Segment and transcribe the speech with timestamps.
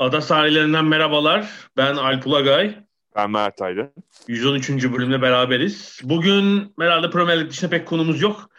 [0.00, 1.68] Ada sahillerinden merhabalar.
[1.76, 2.84] Ben Alp Ulagay.
[3.16, 3.92] Ben Mert Aydın.
[4.28, 4.70] 113.
[4.92, 6.00] bölümde beraberiz.
[6.04, 8.50] Bugün herhalde Premier Lig dışında pek konumuz yok.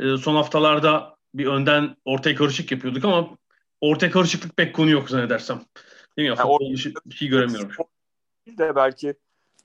[0.00, 3.28] Ee, son haftalarda bir önden ortaya karışık yapıyorduk ama
[3.80, 5.60] ortaya karışıklık pek konu yok zannedersem.
[6.16, 6.34] Değil mi?
[6.36, 7.70] Ya, Yani futbol dışı bir şey göremiyorum.
[8.58, 9.14] de belki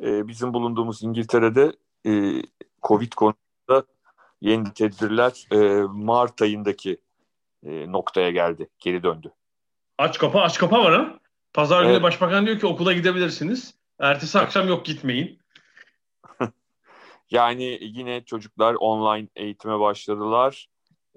[0.04, 1.72] e, bizim bulunduğumuz İngiltere'de
[2.06, 2.42] e,
[2.84, 3.86] Covid konusunda
[4.42, 6.98] yeni tedbirler e, Mart ayındaki
[7.66, 8.70] e, noktaya geldi.
[8.80, 9.32] Geri döndü.
[9.98, 11.20] Aç kapa aç kapa var ha.
[11.54, 12.04] Pazar günü Evet.
[12.04, 13.76] başbakan diyor ki okula gidebilirsiniz.
[14.00, 15.40] Ertesi akşam yok gitmeyin.
[17.32, 20.68] Yani yine çocuklar online eğitime başladılar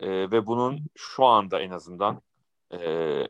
[0.01, 2.23] E, ve bunun şu anda en azından
[2.73, 2.81] e,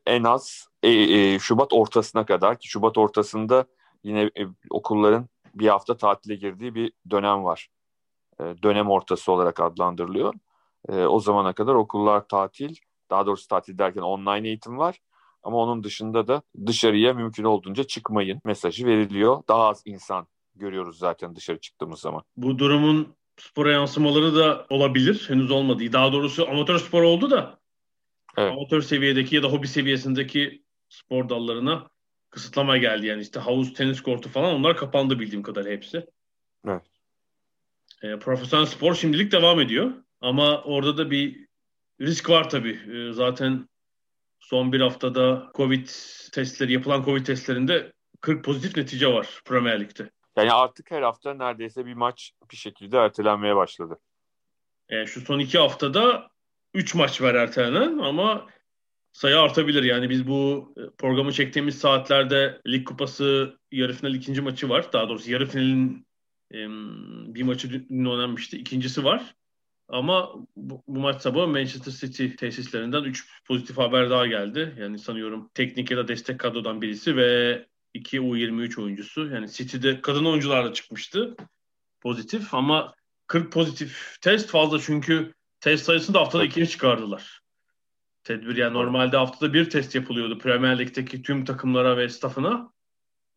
[0.06, 3.64] en az e, e, Şubat ortasına kadar ki Şubat ortasında
[4.04, 7.68] yine e, okulların bir hafta tatile girdiği bir dönem var.
[8.40, 10.34] E, dönem ortası olarak adlandırılıyor.
[10.88, 12.76] E, o zamana kadar okullar tatil,
[13.10, 14.98] daha doğrusu tatil derken online eğitim var.
[15.42, 19.42] Ama onun dışında da dışarıya mümkün olduğunca çıkmayın mesajı veriliyor.
[19.48, 22.22] Daha az insan görüyoruz zaten dışarı çıktığımız zaman.
[22.36, 25.24] Bu durumun spora yansımaları da olabilir.
[25.28, 25.92] Henüz olmadı.
[25.92, 27.60] Daha doğrusu amatör spor oldu da
[28.36, 28.52] Evet.
[28.52, 31.90] amatör seviyedeki ya da hobi seviyesindeki spor dallarına
[32.30, 33.06] kısıtlama geldi.
[33.06, 36.06] Yani işte havuz, tenis kortu falan onlar kapandı bildiğim kadar hepsi.
[36.68, 36.82] Evet.
[38.02, 39.92] E, profesyonel spor şimdilik devam ediyor.
[40.20, 41.46] Ama orada da bir
[42.00, 42.80] risk var tabii.
[42.92, 43.68] E, zaten
[44.40, 45.88] son bir haftada Covid
[46.32, 50.10] testleri, yapılan Covid testlerinde 40 pozitif netice var Premier Lig'de.
[50.36, 53.98] Yani artık her hafta neredeyse bir maç bir şekilde ertelenmeye başladı.
[54.88, 56.30] E, şu son iki haftada
[56.74, 58.46] 3 maç var ertelenen ama
[59.12, 59.82] sayı artabilir.
[59.82, 64.92] Yani biz bu e, programı çektiğimiz saatlerde Lig Kupası yarı final ikinci maçı var.
[64.92, 66.06] Daha doğrusu yarı finalin
[67.34, 68.56] bir maçı dün oynanmıştı.
[68.56, 69.34] İkincisi var.
[69.92, 74.76] Ama bu, bu maç sabahı Manchester City tesislerinden 3 pozitif haber daha geldi.
[74.78, 79.26] Yani sanıyorum teknik ya da destek kadrodan birisi ve 2 U23 oyuncusu.
[79.26, 81.36] Yani City'de kadın oyuncular da çıkmıştı
[82.00, 82.94] pozitif ama
[83.26, 87.40] 40 pozitif test fazla çünkü test sayısını da haftada ikiye çıkardılar.
[88.24, 92.72] Tedbir yani normalde haftada bir test yapılıyordu Premier Lig'deki tüm takımlara ve staffına.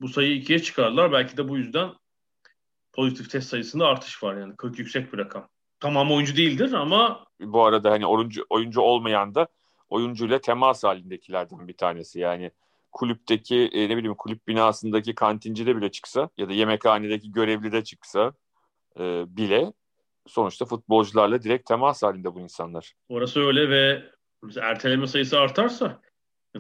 [0.01, 1.11] Bu sayıyı ikiye çıkardılar.
[1.11, 1.89] Belki de bu yüzden
[2.91, 5.52] pozitif test sayısında artış var yani 40 yüksek bir rakam.
[5.83, 9.47] Tamam oyuncu değildir ama Bu arada hani oyuncu, oyuncu olmayan da
[9.89, 12.19] oyuncuyla temas halindekilerden bir tanesi.
[12.19, 12.51] Yani
[12.91, 18.33] kulüpteki e, ne bileyim kulüp binasındaki kantincide bile çıksa ya da yemekhanedeki görevlide çıksa
[18.99, 19.73] e, bile
[20.27, 22.93] sonuçta futbolcularla direkt temas halinde bu insanlar.
[23.09, 24.03] orası öyle ve
[24.61, 26.01] erteleme sayısı artarsa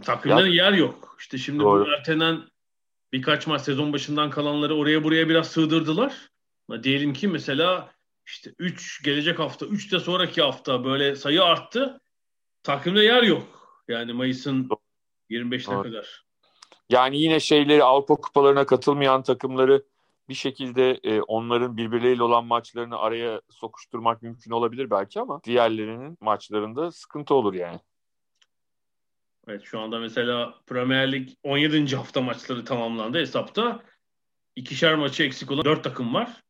[0.01, 1.15] takvimde Ya- yer yok.
[1.19, 1.85] İşte şimdi Doğru.
[1.85, 2.41] bu ertelenen
[3.13, 6.29] birkaç maç sezon başından kalanları oraya buraya biraz sığdırdılar.
[6.83, 7.93] Diyelim ki mesela
[8.25, 12.01] işte 3 gelecek hafta 3 de sonraki hafta böyle sayı arttı.
[12.63, 13.63] Takvimde yer yok.
[13.87, 14.69] Yani Mayıs'ın
[15.29, 15.83] 25'ine Doğru.
[15.83, 16.23] kadar.
[16.89, 19.83] Yani yine şeyleri Avrupa kupalarına katılmayan takımları
[20.29, 26.91] bir şekilde e, onların birbirleriyle olan maçlarını araya sokuşturmak mümkün olabilir belki ama diğerlerinin maçlarında
[26.91, 27.79] sıkıntı olur yani.
[29.47, 31.95] Evet şu anda mesela Premier Lig 17.
[31.95, 33.83] hafta maçları tamamlandı hesapta.
[34.55, 36.42] İkişer maçı eksik olan 4 takım var.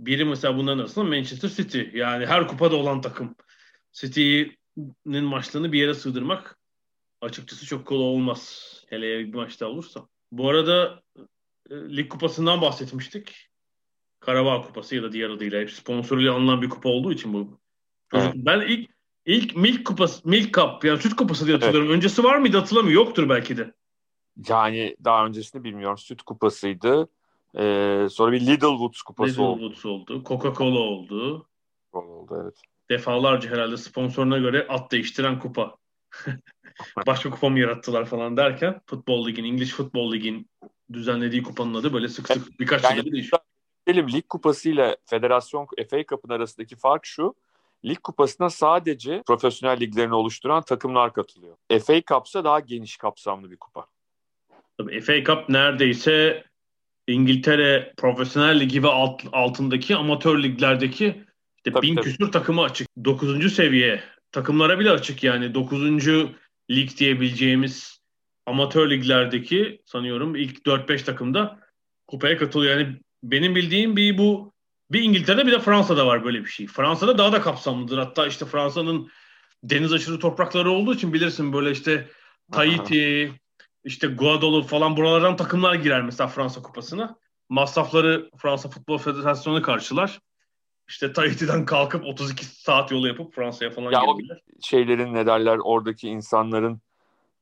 [0.00, 1.82] Biri mesela bunların arasında Manchester City.
[1.92, 3.34] Yani her kupada olan takım.
[3.92, 6.58] City'nin maçlarını bir yere sığdırmak
[7.20, 8.74] açıkçası çok kolay olmaz.
[8.88, 10.08] Hele bir maçta olursa.
[10.32, 11.02] Bu arada
[11.70, 13.48] e, Lig Kupası'ndan bahsetmiştik.
[14.20, 17.60] Karabağ Kupası ya da diğer adıyla hep sponsoruyla alınan bir kupa olduğu için bu.
[18.14, 18.32] Evet.
[18.34, 18.90] Ben ilk
[19.26, 21.90] ilk Milk Kupası, Milk Cup yani süt kupası diye hatırlıyorum.
[21.90, 23.06] Öncesi var mıydı hatırlamıyorum.
[23.06, 23.74] Yoktur belki de.
[24.48, 25.98] Yani daha öncesini bilmiyorum.
[25.98, 27.08] Süt kupasıydı.
[27.58, 29.60] Ee, sonra bir Lidlwoods kupası oldu.
[29.60, 30.22] Woods oldu.
[30.24, 31.46] Coca-Cola oldu.
[31.92, 32.42] oldu.
[32.44, 32.54] Evet.
[32.90, 35.76] Defalarca herhalde sponsoruna göre at değiştiren kupa.
[37.06, 40.50] Başka kupa mı yarattılar falan derken Futbol Lig'in, English Futbol Lig'in
[40.92, 43.40] düzenlediği kupanın adı böyle sık sık birkaç Yani- yılda değişiyor.
[43.86, 47.34] Diyelim Lig Kupası ile Federasyon FA Cup'ın arasındaki fark şu.
[47.84, 51.56] Lig Kupası'na sadece profesyonel liglerini oluşturan takımlar katılıyor.
[51.86, 53.86] FA Cup'sa daha geniş kapsamlı bir kupa.
[54.78, 56.44] Tabii FA Cup neredeyse
[57.12, 61.24] İngiltere Profesyonel Ligi ve alt, altındaki amatör liglerdeki
[61.56, 62.04] İşte tabii, bin tabii.
[62.04, 62.88] küsur takımı açık.
[63.04, 64.02] Dokuzuncu seviye
[64.32, 65.54] takımlara bile açık yani.
[65.54, 66.30] Dokuzuncu
[66.70, 68.00] lig diyebileceğimiz
[68.46, 71.60] amatör liglerdeki sanıyorum ilk 4-5 takımda
[72.06, 72.78] kupaya katılıyor.
[72.78, 74.52] Yani benim bildiğim bir bu
[74.92, 76.66] bir İngiltere'de bir de Fransa'da var böyle bir şey.
[76.66, 77.98] Fransa'da daha da kapsamlıdır.
[77.98, 79.10] Hatta işte Fransa'nın
[79.64, 82.08] deniz aşırı toprakları olduğu için bilirsin böyle işte
[82.52, 83.32] Tahiti,
[83.84, 87.16] işte Guadeloupe falan buralardan takımlar girer mesela Fransa kupasına.
[87.48, 90.20] Masrafları Fransa Futbol Federasyonu karşılar.
[90.88, 94.40] İşte Tahiti'den kalkıp 32 saat yolu yapıp Fransa'ya falan ya gelirler.
[94.62, 96.80] Şeylerin ne derler oradaki insanların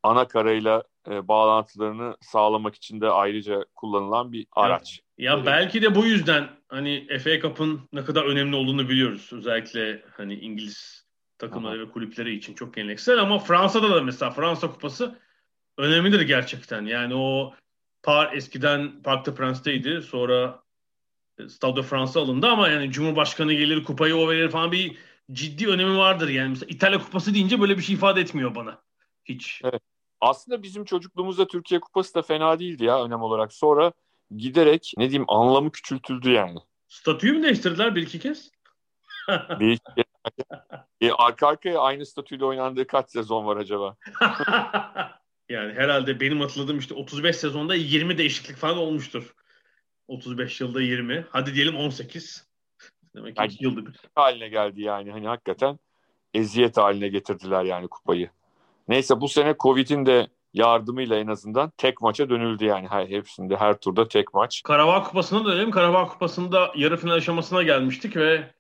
[0.02, 5.00] ana karayla e, bağlantılarını sağlamak için de ayrıca kullanılan bir araç.
[5.18, 9.30] Ya, ya belki de bu yüzden hani FA Cup'ın ne kadar önemli olduğunu biliyoruz.
[9.32, 11.06] Özellikle hani İngiliz
[11.38, 11.88] takımları Aha.
[11.88, 15.18] ve kulüpleri için çok geleneksel ama Fransa'da da mesela Fransa Kupası
[15.78, 16.84] önemlidir gerçekten.
[16.84, 17.54] Yani o
[18.02, 20.02] par eskiden Parc de Prince'teydi.
[20.02, 20.62] Sonra
[21.38, 24.96] e, Stade de France alındı ama yani Cumhurbaşkanı gelir kupayı o verir falan bir
[25.32, 26.28] ciddi önemi vardır.
[26.28, 28.82] Yani mesela İtalya Kupası deyince böyle bir şey ifade etmiyor bana.
[29.24, 29.60] Hiç.
[29.64, 29.82] Evet.
[30.20, 33.52] Aslında bizim çocukluğumuzda Türkiye Kupası da fena değildi ya önem olarak.
[33.52, 33.92] Sonra
[34.36, 36.58] giderek ne diyeyim anlamı küçültüldü yani.
[36.88, 38.50] Statüyü mü değiştirdiler bir iki kez?
[39.60, 40.04] bir iki kez.
[41.00, 43.96] E, arka arkaya aynı statüyle oynandığı kaç sezon var acaba?
[45.48, 49.34] yani herhalde benim hatırladığım işte 35 sezonda 20 değişiklik falan olmuştur.
[50.08, 51.26] 35 yılda 20.
[51.30, 52.46] Hadi diyelim 18.
[53.16, 53.96] Demek ki yani, yılda bir.
[54.14, 55.10] Haline geldi yani.
[55.10, 55.78] Hani hakikaten
[56.34, 58.30] eziyet haline getirdiler yani kupayı.
[58.88, 63.80] Neyse bu sene Covid'in de yardımıyla en azından tek maça dönüldü yani her hepsinde her
[63.80, 64.62] turda tek maç.
[64.64, 65.70] Karabağ Kupası'na dönelim.
[65.70, 68.54] Karabağ Kupası'nda yarı final aşamasına gelmiştik ve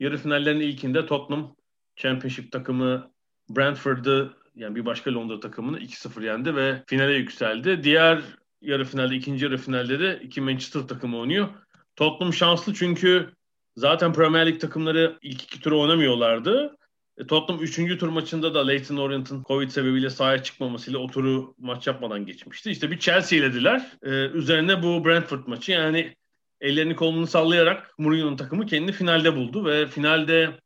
[0.00, 1.56] yarı finallerin ilkinde Tottenham
[1.96, 3.10] Championship takımı
[3.50, 7.84] Brentford'ı yani bir başka Londra takımını 2-0 yendi ve finale yükseldi.
[7.84, 8.22] Diğer
[8.62, 11.48] yarı finalde, ikinci yarı finalde de iki Manchester takımı oynuyor.
[11.96, 13.30] Tottenham şanslı çünkü
[13.76, 16.76] zaten Premier League takımları ilk iki turu oynamıyorlardı.
[17.18, 17.98] E, Tottenham 3.
[17.98, 22.70] tur maçında da Leyton Orient'ın Covid sebebiyle sahaya çıkmamasıyla o turu maç yapmadan geçmişti.
[22.70, 23.92] İşte bir Chelsea ilediler.
[24.02, 26.14] Ee, üzerine bu Brentford maçı yani
[26.60, 30.58] ellerini kolunu sallayarak Mourinho'nun takımı kendini finalde buldu ve finalde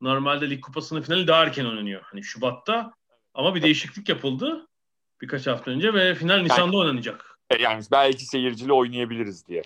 [0.00, 2.02] normalde lig kupasının finali daha erken oynanıyor.
[2.04, 2.92] Hani Şubat'ta
[3.36, 4.66] ama bir değişiklik yapıldı
[5.20, 7.38] birkaç hafta önce ve final Nisan'da yani, oynanacak.
[7.50, 9.62] E, yani belki seyircili oynayabiliriz diye.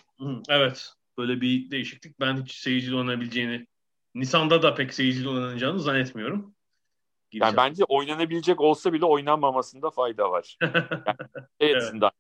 [0.49, 0.93] evet.
[1.19, 3.67] Böyle bir değişiklik ben hiç seyircili oynayabileceğini
[4.15, 6.55] Nisan'da da pek seyircili oynanacağını zannetmiyorum.
[7.33, 10.59] Yani bence oynanabilecek olsa bile oynanmamasında fayda var.
[11.61, 12.13] Yani şey evet.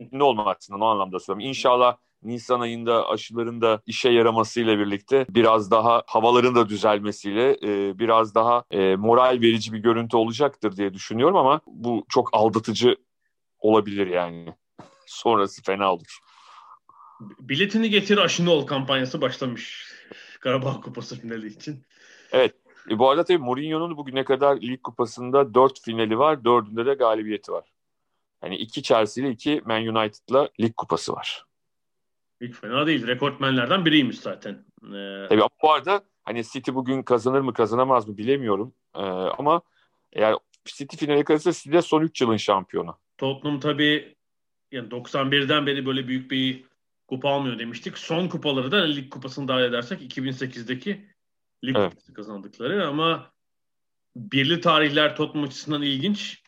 [0.00, 1.48] emin olma açısından o anlamda söylüyorum.
[1.48, 8.34] İnşallah Nisan ayında aşıların da işe yaramasıyla birlikte biraz daha havaların da düzelmesiyle e, biraz
[8.34, 12.96] daha e, moral verici bir görüntü olacaktır diye düşünüyorum ama bu çok aldatıcı
[13.58, 14.54] olabilir yani.
[15.06, 16.18] Sonrası fena olur.
[17.20, 19.94] Biletini getir aşını ol kampanyası başlamış.
[20.40, 21.84] Karabağ Kupası finali için.
[22.32, 22.54] Evet.
[22.90, 26.44] E, bu arada tabii Mourinho'nun bugüne kadar lig kupasında dört finali var.
[26.44, 27.64] Dördünde de galibiyeti var.
[28.42, 31.44] Yani iki Chelsea ile iki Man United'la lig kupası var.
[32.40, 33.06] Hiç fena değil.
[33.06, 34.64] Rekortmenlerden biriymiş zaten.
[34.84, 35.26] Ee...
[35.28, 38.74] Tabii bu arada hani City bugün kazanır mı kazanamaz mı bilemiyorum.
[38.94, 39.00] Ee,
[39.38, 39.62] ama
[40.12, 40.34] eğer
[40.64, 42.98] City finale kalırsa City de son 3 yılın şampiyonu.
[43.18, 44.14] Tottenham tabii
[44.72, 46.64] yani 91'den beri böyle büyük bir
[47.08, 47.98] kupa almıyor demiştik.
[47.98, 51.08] Son kupaları da lig kupasını dahil edersek 2008'deki
[51.64, 51.90] lig evet.
[51.90, 53.30] kupası kazandıkları ama
[54.16, 56.44] birli tarihler Tottenham açısından ilginç.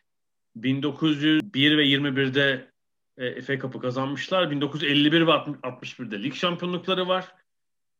[0.56, 2.70] 1901 ve 21'de
[3.18, 4.50] e, FA Cup'ı kazanmışlar.
[4.50, 7.35] 1951 ve 61'de lig şampiyonlukları var.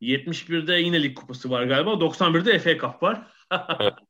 [0.01, 1.91] 71'de yine lig kupası var galiba.
[1.91, 3.33] 91'de FA Cup var.
[3.81, 3.95] evet.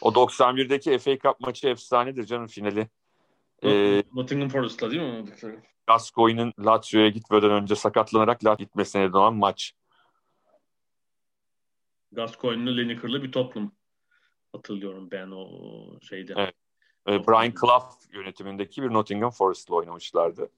[0.00, 2.88] O 91'deki FA Cup maçı efsanedir canım finali.
[3.64, 5.24] Ee, Nottingham Forest'la değil mi?
[5.86, 9.72] Gascoigne'in Lazio'ya gitmeden önce sakatlanarak Lazio gitmesine olan maç.
[12.12, 13.72] Gascoigne'lı Lineker'lı bir toplum
[14.52, 15.48] hatırlıyorum ben o
[16.00, 16.34] şeyde.
[16.36, 16.54] Evet.
[17.08, 20.48] Ee, Brian Clough yönetimindeki bir Nottingham Forest'la oynamışlardı.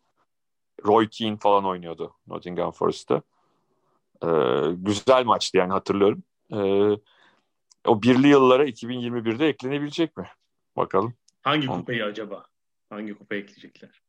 [0.86, 3.22] Roy Keane falan oynuyordu Nottingham Forest'ta.
[4.22, 4.28] Ee,
[4.72, 6.22] güzel maçtı yani hatırlıyorum.
[6.52, 6.98] Ee,
[7.86, 10.28] o birli yıllara 2021'de eklenebilecek mi?
[10.76, 11.14] Bakalım.
[11.42, 12.46] Hangi kupayı acaba?
[12.90, 14.02] Hangi kupayı ekleyecekler?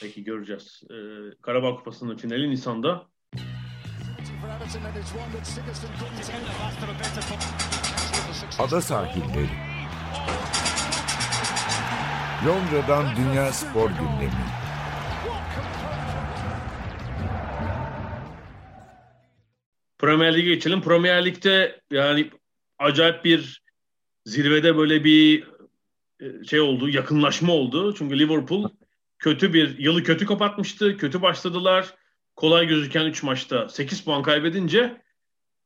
[0.00, 0.82] Peki göreceğiz.
[0.90, 0.94] Ee,
[1.42, 3.06] Karabağ Kupası'nın finali Nisan'da.
[8.58, 9.48] Ada sahilleri.
[12.46, 14.30] Londra'dan Dünya Spor Gündemi.
[19.98, 20.82] Premier Lig'e geçelim.
[20.82, 22.30] Premier Lig'de yani
[22.78, 23.62] acayip bir
[24.24, 25.48] zirvede böyle bir
[26.20, 27.94] e, şey oldu, yakınlaşma oldu.
[27.94, 28.68] Çünkü Liverpool
[29.18, 30.96] kötü bir yılı kötü kapatmıştı.
[30.96, 31.94] Kötü başladılar.
[32.36, 35.02] Kolay gözüken 3 maçta 8 puan kaybedince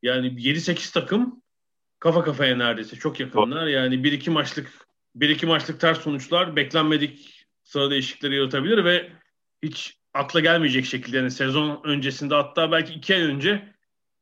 [0.03, 1.43] Yani 7-8 takım
[1.99, 3.67] kafa kafaya neredeyse çok yakınlar.
[3.67, 9.13] Yani 1-2 maçlık 1-2 maçlık ters sonuçlar beklenmedik sıra değişiklikleri yaratabilir ve
[9.63, 13.75] hiç akla gelmeyecek şekilde yani sezon öncesinde hatta belki 2 ay önce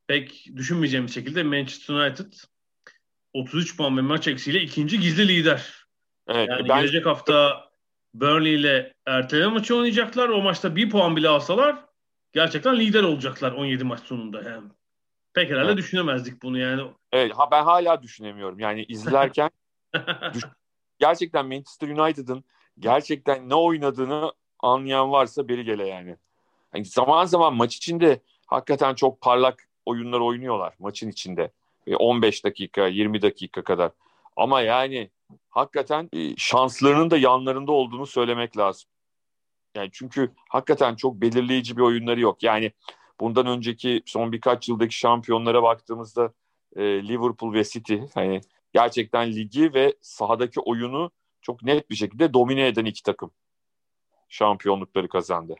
[0.06, 2.32] pek düşünmeyeceğim şekilde Manchester United
[3.32, 5.86] 33 puan ve maç eksiğiyle ikinci gizli lider.
[6.28, 6.80] Evet, yani ben...
[6.80, 7.68] gelecek hafta
[8.14, 10.28] Burnley ile erteleme maçı oynayacaklar.
[10.28, 11.84] O maçta bir puan bile alsalar
[12.32, 14.42] gerçekten lider olacaklar 17 maç sonunda.
[14.42, 14.68] Yani
[15.34, 15.78] pek herhalde evet.
[15.78, 16.82] düşünemezdik bunu yani.
[17.12, 18.60] Evet ha ben hala düşünemiyorum.
[18.60, 19.50] Yani izlerken
[20.34, 20.44] düş-
[20.98, 22.44] gerçekten Manchester United'ın
[22.78, 26.16] gerçekten ne oynadığını anlayan varsa beri gele yani.
[26.74, 26.84] yani.
[26.84, 31.50] Zaman zaman maç içinde hakikaten çok parlak oyunlar oynuyorlar maçın içinde.
[31.96, 33.90] 15 dakika, 20 dakika kadar.
[34.36, 35.10] Ama yani
[35.50, 38.90] hakikaten e, şanslarının da yanlarında olduğunu söylemek lazım.
[39.74, 42.42] Yani çünkü hakikaten çok belirleyici bir oyunları yok.
[42.42, 42.72] Yani
[43.20, 46.32] bundan önceki son birkaç yıldaki şampiyonlara baktığımızda
[46.76, 48.40] e, Liverpool ve City hani
[48.72, 51.10] gerçekten ligi ve sahadaki oyunu
[51.42, 53.30] çok net bir şekilde domine eden iki takım
[54.28, 55.54] şampiyonlukları kazandı.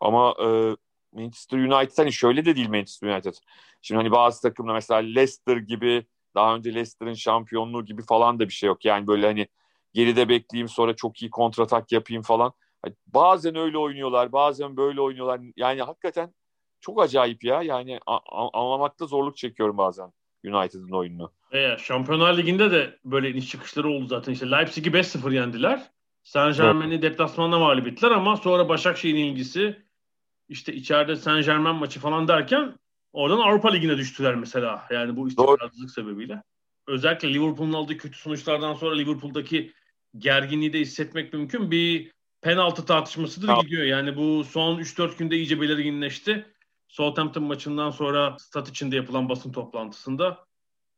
[0.00, 0.76] Ama e,
[1.12, 3.34] Manchester United hani şöyle de değil Manchester United.
[3.82, 8.52] Şimdi hani bazı takımlar mesela Leicester gibi daha önce Leicester'ın şampiyonluğu gibi falan da bir
[8.52, 8.84] şey yok.
[8.84, 9.48] Yani böyle hani
[9.92, 12.52] geride bekleyeyim sonra çok iyi kontratak yapayım falan.
[12.82, 15.40] Hani bazen öyle oynuyorlar, bazen böyle oynuyorlar.
[15.56, 16.34] Yani hakikaten
[16.80, 17.62] çok acayip ya.
[17.62, 18.00] Yani
[18.52, 20.12] anlamakta zorluk çekiyorum bazen
[20.52, 21.32] United'ın oyununu.
[21.52, 24.32] Evet, Şampiyonlar Ligi'nde de böyle iniş çıkışları oldu zaten.
[24.32, 25.82] İşte Leipzig'i 5-0 yendiler.
[26.22, 29.82] Saint Germain'i deplasmanda mağlup ettiler ama sonra Başakşehir'in ilgisi
[30.48, 32.74] işte içeride Saint Germain maçı falan derken
[33.12, 34.86] oradan Avrupa Ligi'ne düştüler mesela.
[34.90, 36.42] Yani bu istikrarsızlık sebebiyle.
[36.86, 39.72] Özellikle Liverpool'un aldığı kötü sonuçlardan sonra Liverpool'daki
[40.18, 41.70] gerginliği de hissetmek mümkün.
[41.70, 43.62] Bir penaltı tartışmasıdır tamam.
[43.62, 43.84] gidiyor.
[43.84, 46.46] Yani bu son 3-4 günde iyice belirginleşti.
[46.88, 50.46] Southampton maçından sonra stat içinde yapılan basın toplantısında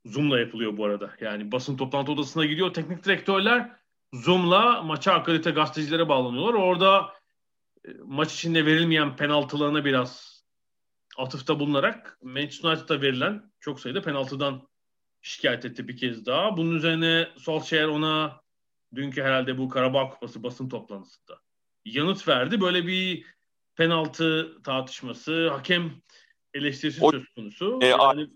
[0.05, 1.11] Zoom'la yapılıyor bu arada.
[1.21, 3.73] Yani basın toplantı odasına gidiyor teknik direktörler
[4.13, 6.55] Zoom'la maça akredite gazetecilere bağlanıyorlar.
[6.55, 7.13] Orada
[7.85, 10.41] e, maç içinde verilmeyen penaltılarına biraz
[11.19, 14.69] atıfta bulunarak Manchester United'a verilen çok sayıda penaltıdan
[15.21, 16.57] şikayet etti bir kez daha.
[16.57, 18.41] Bunun üzerine Solskjaer ona
[18.95, 21.41] dünkü herhalde bu Karabağ Kupası basın toplantısında
[21.85, 22.61] yanıt verdi.
[22.61, 23.27] Böyle bir
[23.81, 25.93] penaltı tartışması, hakem
[26.55, 27.79] eleştirisi o, söz konusu.
[27.83, 28.29] E, yani,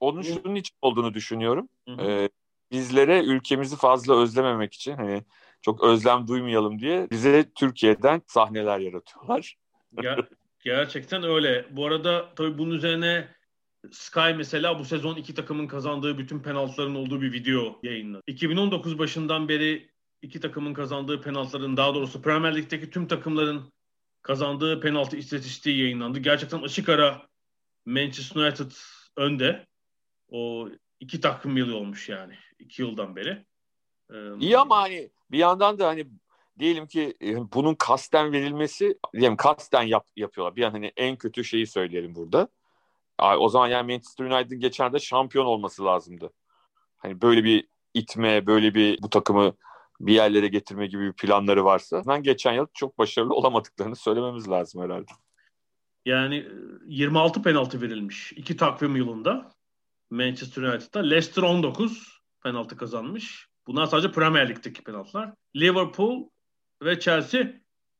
[0.00, 1.68] onun şunun için olduğunu düşünüyorum.
[1.88, 2.02] Hı hı.
[2.02, 2.28] E,
[2.72, 5.24] bizlere ülkemizi fazla özlememek için hani
[5.62, 9.56] çok özlem duymayalım diye bize Türkiye'den sahneler yaratıyorlar.
[9.96, 10.28] Ger-
[10.64, 11.66] gerçekten öyle.
[11.70, 13.28] Bu arada tabii bunun üzerine
[13.90, 18.22] Sky mesela bu sezon iki takımın kazandığı bütün penaltıların olduğu bir video yayınladı.
[18.26, 19.90] 2019 başından beri
[20.22, 23.73] iki takımın kazandığı penaltıların daha doğrusu Premier Lig'deki tüm takımların
[24.24, 26.18] kazandığı penaltı istatistiği yayınlandı.
[26.18, 27.22] Gerçekten açık ara
[27.86, 28.70] Manchester United
[29.16, 29.66] önde.
[30.28, 30.68] O
[31.00, 32.34] iki takım yılı olmuş yani.
[32.58, 33.44] iki yıldan beri.
[34.12, 36.06] Ee, İyi ama hani bir yandan da hani
[36.58, 40.56] diyelim ki e, bunun kasten verilmesi diyelim kasten yap, yapıyorlar.
[40.56, 42.48] Bir an hani en kötü şeyi söyleyelim burada.
[43.18, 46.32] O zaman yani Manchester United'ın geçen de şampiyon olması lazımdı.
[46.96, 49.52] Hani böyle bir itme, böyle bir bu takımı
[50.00, 52.02] bir yerlere getirme gibi bir planları varsa.
[52.06, 55.12] Ben geçen yıl çok başarılı olamadıklarını söylememiz lazım herhalde.
[56.06, 56.46] Yani
[56.86, 59.50] 26 penaltı verilmiş iki takvim yılında
[60.10, 61.00] Manchester United'da.
[61.00, 63.48] Leicester 19 penaltı kazanmış.
[63.66, 65.34] Bunlar sadece Premier Lig'deki penaltılar.
[65.56, 66.28] Liverpool
[66.82, 67.52] ve Chelsea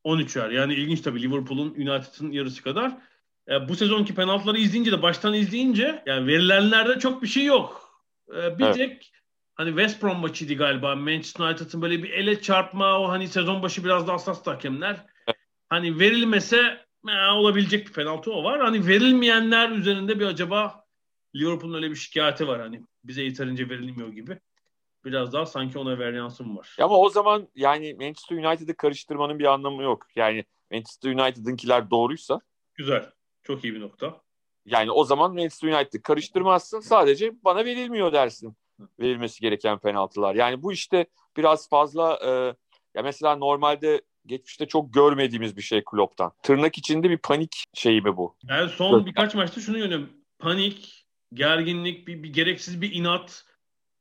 [0.05, 0.55] 13'er.
[0.55, 2.99] Yani ilginç tabii Liverpool'un United'ın yarısı kadar.
[3.49, 8.01] E, bu sezonki penaltıları izleyince de baştan izleyince yani verilenlerde çok bir şey yok.
[8.29, 8.77] E, bir evet.
[8.77, 9.14] tek
[9.55, 10.97] hani West Brom maçıydı galiba.
[10.97, 15.07] Manchester United'ın böyle bir ele çarpma o hani sezon başı biraz da hassas hakemler.
[15.69, 18.61] Hani verilmese e, olabilecek bir penaltı o var.
[18.61, 20.85] Hani verilmeyenler üzerinde bir acaba
[21.37, 24.39] Liverpool'un öyle bir şikayeti var hani bize yeterince verilmiyor gibi
[25.05, 26.77] biraz daha sanki ona varyansım var.
[26.81, 30.07] Ama o zaman yani Manchester United'ı karıştırmanın bir anlamı yok.
[30.17, 32.41] Yani Manchester United'ınkiler doğruysa.
[32.75, 33.11] Güzel.
[33.43, 34.21] Çok iyi bir nokta.
[34.67, 36.81] Yani o zaman Manchester United'ı karıştırmazsın.
[36.81, 38.57] Sadece bana verilmiyor dersin.
[39.01, 40.35] Verilmesi gereken penaltılar.
[40.35, 42.31] Yani bu işte biraz fazla e,
[42.95, 46.33] ya mesela normalde geçmişte çok görmediğimiz bir şey Klopp'tan.
[46.43, 48.37] Tırnak içinde bir panik şeyi mi bu?
[48.49, 50.11] Yani son birkaç maçta şunu görüyorum.
[50.39, 53.45] Panik, gerginlik, bir, bir gereksiz bir inat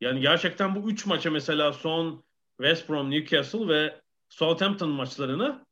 [0.01, 2.24] yani gerçekten bu üç maça mesela son
[2.58, 5.65] West Brom, Newcastle ve Southampton maçlarını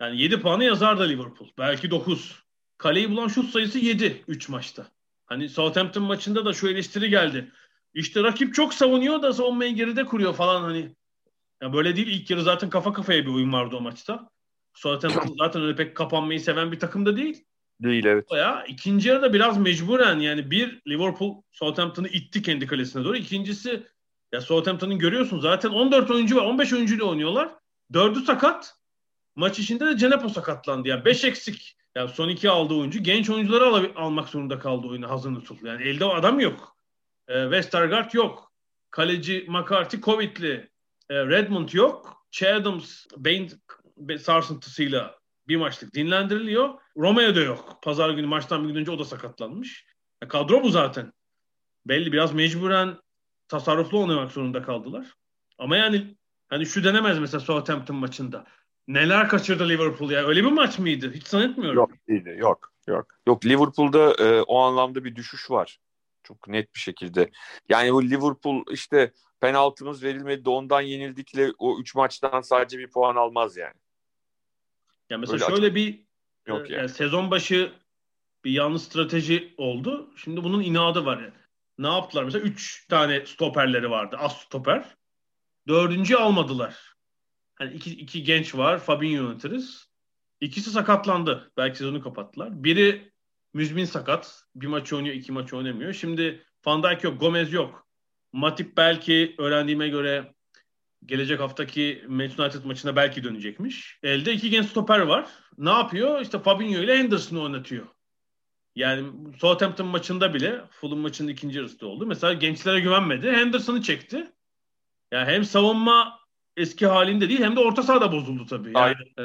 [0.00, 1.48] yani 7 puanı yazar da Liverpool.
[1.58, 2.42] Belki 9.
[2.78, 4.86] Kaleyi bulan şut sayısı 7 3 maçta.
[5.26, 7.52] Hani Southampton maçında da şu eleştiri geldi.
[7.96, 10.94] İşte rakip çok savunuyor da savunmayı geride kuruyor falan hani.
[11.62, 14.30] Ya böyle değil ilk yarı zaten kafa kafaya bir oyun vardı o maçta.
[14.74, 17.44] Southampton zaten öyle pek kapanmayı seven bir takım da değil.
[17.82, 18.26] Değil evet.
[18.32, 23.16] Ya ikinci yarıda biraz mecburen yani bir Liverpool Southampton'ı itti kendi kalesine doğru.
[23.16, 23.86] İkincisi
[24.32, 27.48] ya Southampton'ın görüyorsun zaten 14 oyuncu var 15 oyuncuyla oynuyorlar.
[27.92, 28.74] Dördü sakat.
[29.36, 30.88] Maç içinde de Cenepo sakatlandı.
[30.88, 31.76] Yani 5 eksik.
[31.94, 35.66] Yani son iki aldığı oyuncu genç oyuncuları al- almak zorunda kaldı oyunu hazır tutuldu.
[35.66, 36.75] Yani elde adam yok.
[37.28, 38.52] E, Westergaard yok.
[38.90, 40.70] Kaleci McCarthy Covid'li.
[41.10, 42.26] E, Redmond yok.
[42.30, 43.52] Che Adams beyin
[44.18, 45.18] sarsıntısıyla
[45.48, 46.74] bir maçlık dinlendiriliyor.
[46.96, 47.78] Romeo da yok.
[47.82, 49.86] Pazar günü maçtan bir gün önce o da sakatlanmış.
[50.22, 51.12] E, kadro bu zaten.
[51.86, 52.96] Belli biraz mecburen
[53.48, 55.06] tasarruflu oynamak zorunda kaldılar.
[55.58, 56.16] Ama yani
[56.48, 58.46] hani şu denemez mesela Southampton maçında.
[58.88, 60.26] Neler kaçırdı Liverpool ya?
[60.26, 61.12] Öyle bir maç mıydı?
[61.12, 61.76] Hiç zannetmiyorum.
[61.76, 62.36] Yok değildi.
[62.38, 62.72] Yok.
[62.86, 63.06] Yok.
[63.26, 65.78] Yok Liverpool'da e, o anlamda bir düşüş var.
[66.26, 67.30] Çok net bir şekilde.
[67.68, 73.16] Yani bu Liverpool işte penaltımız verilmedi de ondan yenildikle o 3 maçtan sadece bir puan
[73.16, 73.74] almaz yani.
[75.10, 76.06] Ya mesela Öyle şöyle bir
[76.46, 76.88] Yok e, yani.
[76.88, 77.72] sezon başı
[78.44, 80.10] bir yanlış strateji oldu.
[80.16, 81.18] Şimdi bunun inadı var.
[81.18, 81.32] Yani.
[81.78, 82.24] Ne yaptılar?
[82.24, 84.16] Mesela 3 tane stoperleri vardı.
[84.18, 84.96] Az stoper.
[85.68, 86.94] Dördüncü almadılar.
[87.54, 88.78] Hani iki, iki genç var.
[88.78, 89.88] Fabinho yönetiriz.
[90.40, 91.52] İkisi sakatlandı.
[91.56, 92.64] Belki sezonu kapattılar.
[92.64, 93.12] Biri
[93.56, 94.44] müzmin sakat.
[94.54, 95.92] Bir maç oynuyor, iki maç oynamıyor.
[95.92, 97.86] Şimdi Van Dijk yok, Gomez yok.
[98.32, 100.34] Matip belki öğrendiğime göre
[101.06, 103.98] gelecek haftaki Manchester United maçına belki dönecekmiş.
[104.02, 105.28] Elde iki genç stoper var.
[105.58, 106.20] Ne yapıyor?
[106.20, 107.86] İşte Fabinho ile Henderson'ı oynatıyor.
[108.74, 109.08] Yani
[109.38, 112.06] Southampton maçında bile Fulham maçının ikinci yarısı oldu.
[112.06, 113.30] Mesela gençlere güvenmedi.
[113.30, 114.32] Henderson'ı çekti.
[115.12, 116.18] Yani hem savunma
[116.56, 118.72] eski halinde değil hem de orta sahada bozuldu tabii.
[118.74, 119.22] Yani, e,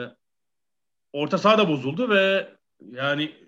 [1.13, 2.50] orta sahada bozuldu ve
[2.91, 3.40] yani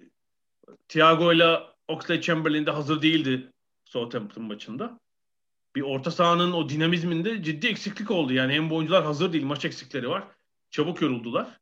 [0.88, 3.52] Thiago ile Oxlade Chamberlain de hazır değildi
[3.86, 5.00] Southampton maçında.
[5.76, 8.34] Bir orta sahanın o dinamizminde ciddi eksiklik oldu.
[8.34, 10.24] Yani hem bu oyuncular hazır değil, maç eksikleri var.
[10.72, 11.60] Çabuk yoruldular.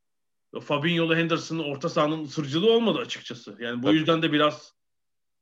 [0.60, 3.56] Fabinho ile Henderson'ın orta sahanın ısırcılığı olmadı açıkçası.
[3.60, 3.96] Yani bu Tabii.
[3.96, 4.74] yüzden de biraz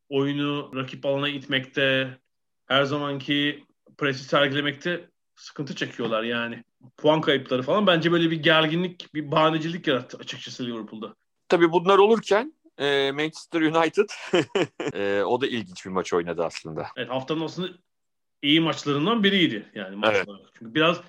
[0.08, 2.18] oyunu rakip alana itmekte,
[2.66, 3.64] her zamanki
[3.98, 6.64] presi sergilemekte sıkıntı çekiyorlar yani.
[6.96, 11.14] Puan kayıpları falan bence böyle bir gerginlik, bir bahanecilik yarattı açıkçası Liverpool'da.
[11.48, 14.08] Tabii bunlar olurken e, Manchester United
[14.94, 16.86] e, o da ilginç bir maç oynadı aslında.
[16.96, 17.68] Evet haftanın aslında
[18.42, 20.28] iyi maçlarından biriydi yani maç evet.
[20.58, 21.00] Çünkü biraz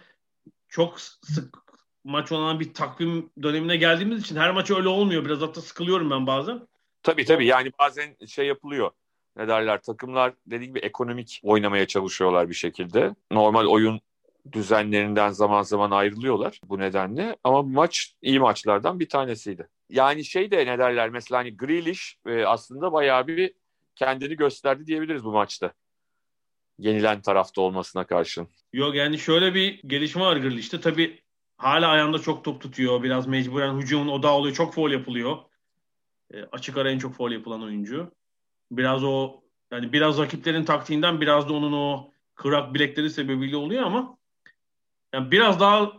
[0.69, 1.57] çok sık
[2.03, 5.25] maç olan bir takvim dönemine geldiğimiz için her maç öyle olmuyor.
[5.25, 6.67] Biraz hatta sıkılıyorum ben bazen.
[7.03, 8.91] Tabii tabii yani bazen şey yapılıyor.
[9.37, 13.15] Ne derler takımlar dediğim gibi ekonomik oynamaya çalışıyorlar bir şekilde.
[13.31, 14.01] Normal oyun
[14.51, 17.35] düzenlerinden zaman zaman ayrılıyorlar bu nedenle.
[17.43, 19.67] Ama maç iyi maçlardan bir tanesiydi.
[19.89, 23.53] Yani şey de ne derler mesela hani Grealish e, aslında bayağı bir
[23.95, 25.73] kendini gösterdi diyebiliriz bu maçta.
[26.79, 28.47] Yenilen tarafta olmasına karşın.
[28.73, 30.81] Yok yani şöyle bir gelişme var Grealish'te.
[30.81, 31.21] Tabii
[31.57, 33.03] hala ayağında çok top tutuyor.
[33.03, 34.55] Biraz mecburen hücumun odağı oluyor.
[34.55, 35.37] Çok foul yapılıyor.
[36.33, 38.11] E, açık ara en çok foul yapılan oyuncu.
[38.71, 44.17] Biraz o yani biraz rakiplerin taktiğinden biraz da onun o kırak bilekleri sebebiyle oluyor ama
[45.13, 45.91] yani biraz daha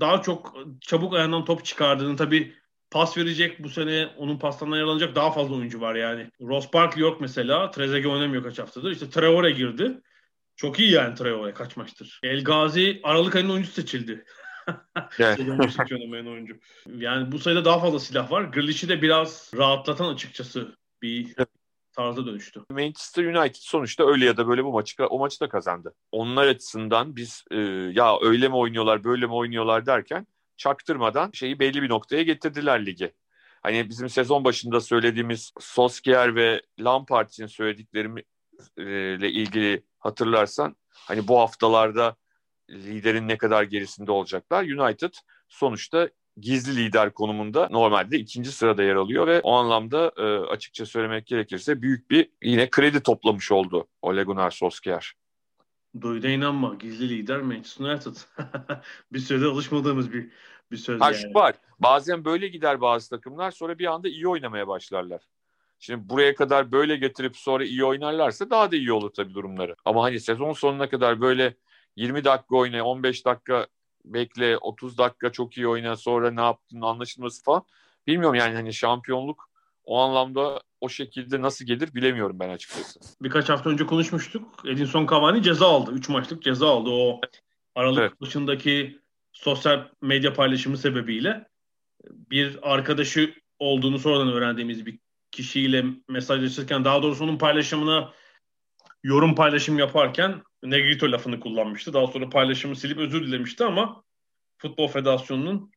[0.00, 2.54] daha çok çabuk ayağından top çıkardığını tabii
[2.90, 6.30] pas verecek bu sene onun paslarından yararlanacak daha fazla oyuncu var yani.
[6.40, 7.70] Ross Barkley yok mesela.
[7.70, 8.90] Trezeguet oynamıyor kaç haftadır.
[8.90, 10.00] İşte Traore girdi.
[10.56, 12.20] Çok iyi yani Traore kaç maçtır.
[12.22, 14.24] El Gazi Aralık ayının oyuncusu seçildi.
[16.30, 16.58] oyuncu.
[16.96, 18.42] Yani bu sayıda daha fazla silah var.
[18.42, 21.34] Grealish'i de biraz rahatlatan açıkçası bir
[21.92, 22.62] tarza dönüştü.
[22.70, 25.94] Manchester United sonuçta öyle ya da böyle bu maçı o maçı da kazandı.
[26.12, 27.56] Onlar açısından biz e,
[27.92, 30.26] ya öyle mi oynuyorlar böyle mi oynuyorlar derken
[30.56, 33.12] çaktırmadan şeyi belli bir noktaya getirdiler ligi.
[33.62, 42.16] Hani bizim sezon başında söylediğimiz Solskjaer ve Lampard için söylediklerimle ilgili hatırlarsan hani bu haftalarda
[42.70, 44.64] liderin ne kadar gerisinde olacaklar.
[44.64, 45.12] United
[45.48, 51.26] sonuçta gizli lider konumunda normalde ikinci sırada yer alıyor ve o anlamda e, açıkça söylemek
[51.26, 55.14] gerekirse büyük bir yine kredi toplamış oldu Ole Gunnar Solskjaer.
[56.00, 56.74] Duyda inanma.
[56.74, 58.16] Gizli lider Manchester United.
[59.12, 60.30] bir sürede alışmadığımız bir
[60.70, 61.34] bir söz ha, yani.
[61.34, 61.54] var.
[61.78, 65.22] Bazen böyle gider bazı takımlar sonra bir anda iyi oynamaya başlarlar.
[65.78, 69.76] Şimdi buraya kadar böyle getirip sonra iyi oynarlarsa daha da iyi olur tabii durumları.
[69.84, 71.54] Ama hani sezon sonuna kadar böyle
[71.96, 73.66] 20 dakika oyna, 15 dakika
[74.04, 77.62] bekle, 30 dakika çok iyi oyna sonra ne yaptın anlaşılması falan.
[78.06, 79.50] Bilmiyorum yani hani şampiyonluk
[79.84, 83.00] o anlamda o şekilde nasıl gelir bilemiyorum ben açıkçası.
[83.22, 84.64] Birkaç hafta önce konuşmuştuk.
[84.66, 85.92] Edinson Cavani ceza aldı.
[85.92, 86.90] 3 maçlık ceza aldı.
[86.90, 87.20] O
[87.74, 88.20] Aralık evet.
[88.20, 89.00] başındaki
[89.32, 91.48] sosyal medya paylaşımı sebebiyle
[92.10, 94.98] bir arkadaşı olduğunu sonradan öğrendiğimiz bir
[95.30, 98.12] kişiyle mesajlaşırken daha doğrusu onun paylaşımına
[99.02, 101.92] yorum paylaşım yaparken Negrito lafını kullanmıştı.
[101.92, 104.04] Daha sonra paylaşımı silip özür dilemişti ama
[104.58, 105.72] Futbol Federasyonu'nun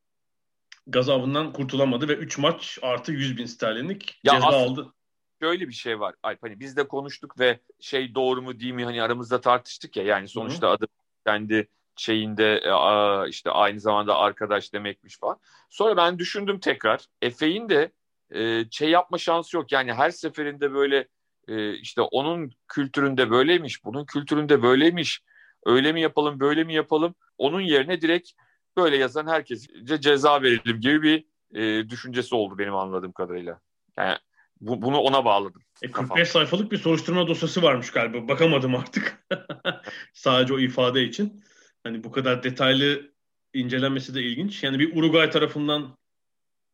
[0.88, 4.94] gazabından kurtulamadı ve 3 maç artı 100 bin sterlinlik ya ceza aldı.
[5.42, 8.86] Şöyle bir şey var Alp hani biz de konuştuk ve şey doğru mu değil mi
[8.86, 10.76] hani aramızda tartıştık ya yani sonuçta Hı-hı.
[10.76, 10.88] adı
[11.26, 15.40] kendi şeyinde e, işte aynı zamanda arkadaş demekmiş falan.
[15.70, 17.92] Sonra ben düşündüm tekrar Efe'nin de
[18.32, 19.72] e, şey yapma şansı yok.
[19.72, 21.08] Yani her seferinde böyle
[21.48, 25.22] e, işte onun kültüründe böyleymiş, bunun kültüründe böyleymiş.
[25.66, 27.16] Öyle mi yapalım, böyle mi yapalım?
[27.38, 28.32] Onun yerine direkt
[28.78, 31.26] böyle yazan herkese ceza verelim gibi bir
[31.60, 33.60] e, düşüncesi oldu benim anladığım kadarıyla.
[33.98, 34.18] Yani
[34.62, 35.62] bu, bunu ona bağladım.
[35.82, 36.26] E, 45 kafam.
[36.26, 38.28] sayfalık bir soruşturma dosyası varmış galiba.
[38.28, 39.26] Bakamadım artık.
[40.14, 41.44] Sadece o ifade için.
[41.84, 43.14] Hani bu kadar detaylı
[43.54, 44.64] incelenmesi de ilginç.
[44.64, 45.98] Yani bir Uruguay tarafından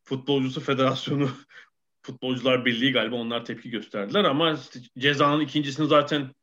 [0.02, 1.30] futbolcusu federasyonu
[2.02, 6.34] futbolcular birliği galiba onlar tepki gösterdiler ama işte cezanın ikincisini zaten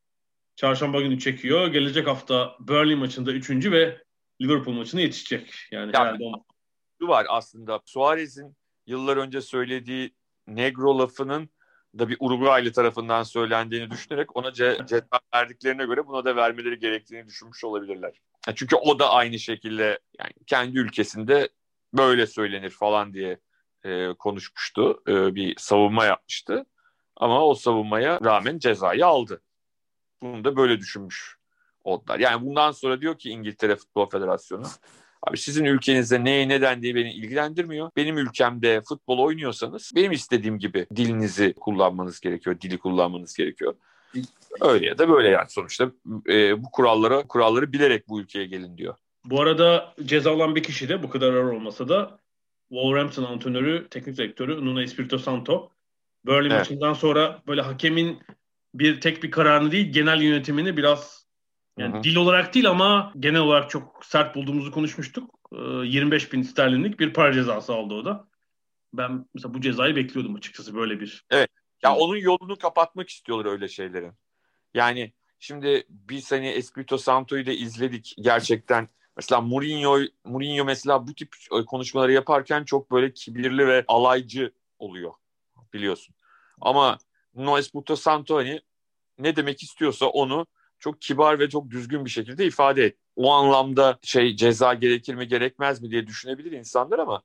[0.56, 1.68] çarşamba günü çekiyor.
[1.68, 4.04] Gelecek hafta Burnley maçında üçüncü ve
[4.42, 5.54] Liverpool maçına yetişecek.
[5.72, 6.24] Yani ya, herhalde
[7.02, 8.56] şu var aslında Suarez'in
[8.88, 10.14] yıllar önce söylediği
[10.48, 11.50] Negro lafının
[12.00, 17.28] da bir Uruguaylı tarafından söylendiğini düşünerek ona ce ceza verdiklerine göre buna da vermeleri gerektiğini
[17.28, 18.14] düşünmüş olabilirler.
[18.56, 21.50] Çünkü o da aynı şekilde yani kendi ülkesinde
[21.94, 23.40] böyle söylenir falan diye
[23.88, 25.04] e, konuşmuştu.
[25.08, 26.66] E, bir savunma yapmıştı.
[27.16, 29.42] Ama o savunmaya rağmen cezayı aldı.
[30.22, 31.38] Bunu da böyle düşünmüş
[31.84, 32.20] oldular.
[32.20, 34.66] Yani bundan sonra diyor ki İngiltere Futbol Federasyonu
[35.24, 37.90] Abi sizin ülkenizde neye neden diye beni ilgilendirmiyor.
[37.96, 43.76] Benim ülkemde futbol oynuyorsanız benim istediğim gibi dilinizi kullanmanız gerekiyor, dili kullanmanız gerekiyor.
[44.62, 45.92] Öyle ya da böyle yani sonuçta
[46.30, 48.96] e, bu kurallara kuralları bilerek bu ülkeye gelin diyor.
[49.26, 52.20] Bu arada ceza alan bir kişi de bu kadar ağır olmasa da
[52.70, 55.72] Wolverhampton antrenörü, teknik direktörü Nuno Espirito Santo.
[56.26, 56.60] Burnley evet.
[56.60, 58.20] maçından sonra böyle hakemin
[58.74, 61.28] bir tek bir kararını değil genel yönetimini biraz
[61.78, 62.04] yani Hı-hı.
[62.04, 65.38] dil olarak değil ama genel olarak çok sert bulduğumuzu konuşmuştuk.
[65.52, 68.28] 25 ee, bin sterlinlik bir para cezası aldı o da.
[68.94, 71.26] Ben mesela bu cezayı bekliyordum açıkçası böyle bir.
[71.30, 71.50] Evet.
[71.84, 74.14] Ya onun yolunu kapatmak istiyorlar öyle şeylerin.
[74.74, 78.90] Yani şimdi biz hani Espirito Santo'yu da izledik gerçekten.
[79.18, 81.36] Mesela Mourinho, Mourinho mesela bu tip
[81.68, 85.14] konuşmaları yaparken çok böyle kibirli ve alaycı oluyor
[85.74, 86.16] biliyorsun.
[86.62, 86.98] Ama
[87.36, 88.62] Nuno Espirito Santo hani
[89.20, 90.48] ne demek istiyorsa onu
[90.80, 92.98] çok kibar ve çok düzgün bir şekilde ifade et.
[93.16, 97.22] O anlamda şey ceza gerekir mi gerekmez mi diye düşünebilir insanlar ama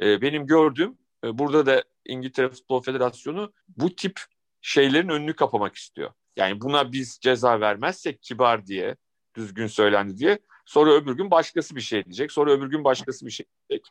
[0.00, 4.20] e, benim gördüğüm e, burada da İngiltere Futbol Federasyonu bu tip
[4.60, 6.10] şeylerin önünü kapamak istiyor.
[6.36, 8.96] Yani buna biz ceza vermezsek kibar diye,
[9.34, 10.38] düzgün söylendi diye
[10.70, 12.32] sonra öbür gün başkası bir şey diyecek.
[12.32, 13.86] Sonra öbür gün başkası bir şey diyecek.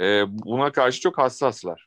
[0.00, 1.86] E, buna karşı çok hassaslar.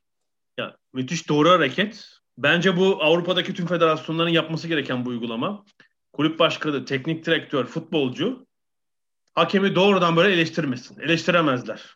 [0.58, 2.10] Ya müthiş doğru hareket.
[2.38, 5.66] Bence bu Avrupa'daki tüm federasyonların yapması gereken bu uygulama
[6.14, 8.48] kulüp başkanı, teknik direktör, futbolcu
[9.34, 11.00] hakemi doğrudan böyle eleştirmesin.
[11.00, 11.96] Eleştiremezler.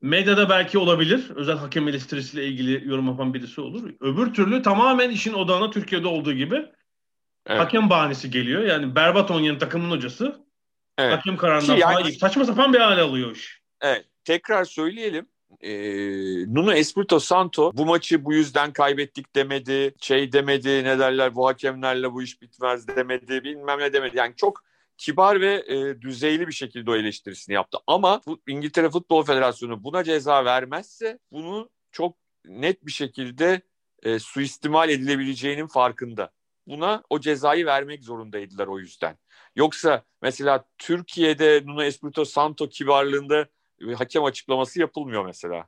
[0.00, 1.30] Medyada belki olabilir.
[1.30, 3.90] Özel hakem eleştirisiyle ilgili yorum yapan birisi olur.
[4.00, 6.54] Öbür türlü tamamen işin odağına Türkiye'de olduğu gibi
[7.46, 7.60] evet.
[7.60, 8.62] hakem bahanesi geliyor.
[8.62, 10.45] Yani berbat oynayan takımın hocası
[10.98, 11.18] evet.
[11.18, 13.60] hakem kararından yani, saçma sapan bir hale alıyor iş.
[13.80, 14.04] Evet.
[14.24, 15.26] Tekrar söyleyelim
[15.60, 15.72] e,
[16.54, 19.94] Nuno Espirito Santo bu maçı bu yüzden kaybettik demedi.
[20.00, 23.44] Şey demedi ne derler bu hakemlerle bu iş bitmez demedi.
[23.44, 24.16] Bilmem ne demedi.
[24.16, 24.64] Yani çok
[24.98, 27.78] kibar ve e, düzeyli bir şekilde o eleştirisini yaptı.
[27.86, 33.60] Ama bu İngiltere Futbol Federasyonu buna ceza vermezse bunu çok net bir şekilde
[34.02, 36.30] e, suistimal edilebileceğinin farkında.
[36.66, 39.18] Buna o cezayı vermek zorundaydılar o yüzden.
[39.56, 43.46] Yoksa mesela Türkiye'de Nuno Espirito Santo kibarlığında
[43.94, 45.66] hakem açıklaması yapılmıyor mesela.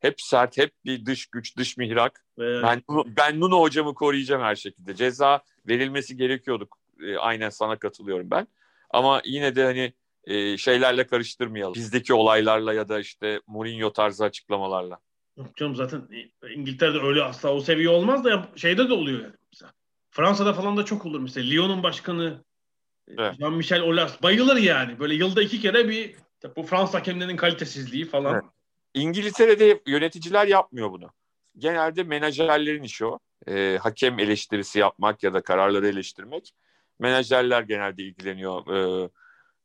[0.00, 2.24] Hep sert, hep bir dış güç, dış mihrak.
[2.38, 2.64] Evet.
[2.64, 2.82] Ben,
[3.16, 4.94] ben Nuno hocamı koruyacağım her şekilde.
[4.94, 6.68] Ceza verilmesi gerekiyordu.
[7.02, 8.48] E, aynen sana katılıyorum ben.
[8.90, 9.92] Ama yine de hani
[10.24, 11.74] e, şeylerle karıştırmayalım.
[11.74, 14.98] Bizdeki olaylarla ya da işte Mourinho tarzı açıklamalarla.
[15.36, 16.08] Yok canım zaten
[16.54, 19.34] İngiltere'de öyle asla o seviye olmaz da şeyde de oluyor yani.
[20.16, 21.50] Fransa'da falan da çok olur mesela.
[21.50, 22.44] Lyon'un başkanı
[23.08, 23.34] evet.
[23.38, 24.98] Jean-Michel Aulas bayılır yani.
[24.98, 26.14] Böyle yılda iki kere bir
[26.56, 28.34] bu Fransız hakemlerinin kalitesizliği falan.
[28.34, 28.44] Evet.
[28.94, 31.10] İngiltere'de yöneticiler yapmıyor bunu.
[31.58, 33.18] Genelde menajerlerin işi o.
[33.48, 36.52] E, hakem eleştirisi yapmak ya da kararları eleştirmek.
[36.98, 38.76] Menajerler genelde ilgileniyor.
[38.76, 39.10] E,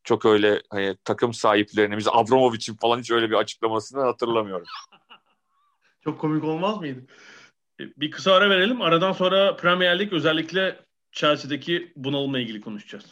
[0.04, 4.68] çok öyle hani, takım sahiplerini, biz Abramovich'in falan hiç öyle bir açıklamasını hatırlamıyorum.
[6.04, 7.06] çok komik olmaz mıydı?
[7.98, 8.82] Bir kısa ara verelim.
[8.82, 10.80] Aradan sonra Premier Lig özellikle
[11.12, 13.06] Chelsea'deki bunalımla ilgili konuşacağız.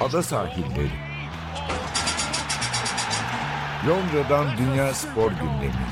[0.00, 0.90] Ada sahilleri.
[3.88, 5.86] Londra'dan Dünya Spor Gündemi.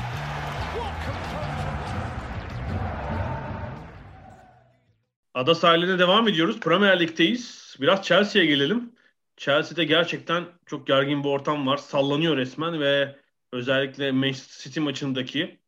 [5.33, 6.59] Ada sahillerine devam ediyoruz.
[6.59, 7.75] Premier Lig'deyiz.
[7.81, 8.91] Biraz Chelsea'ye gelelim.
[9.37, 11.77] Chelsea'de gerçekten çok gergin bir ortam var.
[11.77, 13.15] Sallanıyor resmen ve
[13.51, 15.59] özellikle Manchester City maçındaki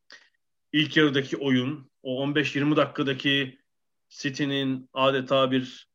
[0.72, 3.60] ilk yarıdaki oyun, o 15-20 dakikadaki
[4.10, 5.88] City'nin adeta bir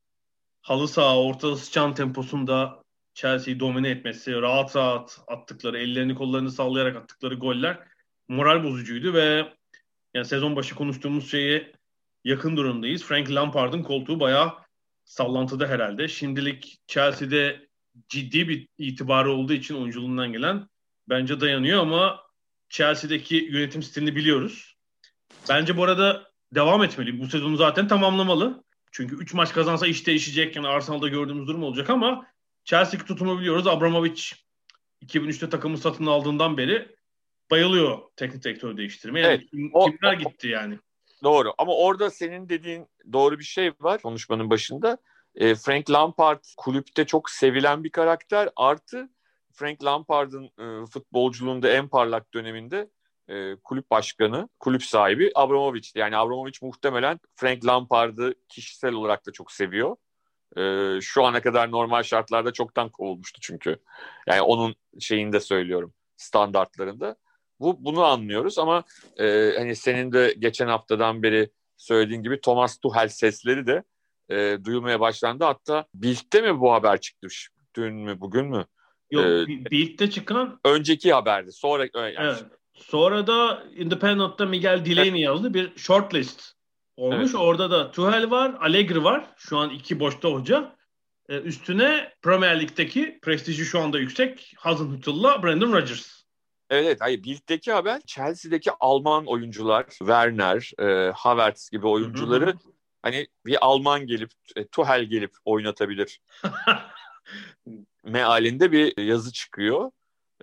[0.63, 2.83] halı saha orta sıçan temposunda
[3.15, 7.79] Chelsea'yi domine etmesi, rahat rahat attıkları, ellerini kollarını sallayarak attıkları goller
[8.29, 9.53] moral bozucuydu ve
[10.15, 11.73] yani sezon başı konuştuğumuz şeye
[12.25, 13.05] yakın durumdayız.
[13.05, 14.55] Frank Lampard'ın koltuğu bayağı
[15.05, 16.09] sallantıda herhalde.
[16.09, 17.69] Şimdilik Chelsea'de
[18.09, 20.69] ciddi bir itibarı olduğu için oyunculuğundan gelen
[21.09, 22.21] bence dayanıyor ama
[22.69, 24.77] Chelsea'deki yönetim stilini biliyoruz.
[25.49, 27.21] Bence bu arada devam etmeli.
[27.21, 28.65] Bu sezonu zaten tamamlamalı.
[28.93, 30.57] Çünkü 3 maç kazansa iş değişecek.
[30.57, 32.27] Yani Arsenal'da gördüğümüz durum olacak ama
[32.65, 33.67] Chelsea tutumu biliyoruz.
[33.67, 34.23] Abramovich
[35.03, 36.97] 2003'te takımı satın aldığından beri
[37.51, 39.27] bayılıyor teknik direktör değiştirmeye.
[39.27, 40.79] Yani Evet, kim- o- kimler o- gitti yani?
[41.23, 44.99] Doğru ama orada senin dediğin doğru bir şey var konuşmanın başında.
[45.35, 48.49] E, Frank Lampard kulüpte çok sevilen bir karakter.
[48.57, 49.09] Artı
[49.59, 52.91] Frank Lampard'ın e, futbolculuğunda en parlak döneminde
[53.29, 55.99] e, kulüp başkanı, kulüp sahibi Abramovich'ti.
[55.99, 59.97] Yani Abramovich muhtemelen Frank Lampard'ı kişisel olarak da çok seviyor.
[60.57, 63.77] E, şu ana kadar normal şartlarda çoktan kovulmuştu çünkü.
[64.27, 67.17] Yani onun şeyini de söylüyorum standartlarında.
[67.61, 68.85] Bu bunu anlıyoruz ama
[69.21, 73.83] e, hani senin de geçen haftadan beri söylediğin gibi Thomas Tuchel sesleri de
[74.31, 75.45] e, duyulmaya başlandı.
[75.45, 77.29] Hatta Bild'de mi bu haber çıktı?
[77.77, 78.67] Dün mü bugün mü?
[79.11, 81.53] Yok, Ee, Bi- Bild'de çıkan Önceki haberdi.
[81.53, 82.45] Sonra yani evet.
[82.75, 86.53] Sonra da Independent'ta Miguel Delaney yazdı bir shortlist
[86.97, 87.31] olmuş.
[87.31, 87.35] Evet.
[87.35, 89.27] Orada da Tuchel var, Allegri var.
[89.37, 90.77] Şu an iki boşta hoca.
[91.29, 94.55] Ee, üstüne Premier Lig'deki prestiji şu anda yüksek.
[94.59, 96.19] Hasenhüttl'la Brandon Rodgers.
[96.71, 97.01] Evet, evet.
[97.01, 102.59] Hayır, Bild'deki haber Chelsea'deki Alman oyuncular, Werner, e, Havertz gibi oyuncuları Hı hı.
[103.03, 106.21] hani bir Alman gelip, e, Tuchel gelip oynatabilir
[108.09, 109.91] mealinde bir yazı çıkıyor.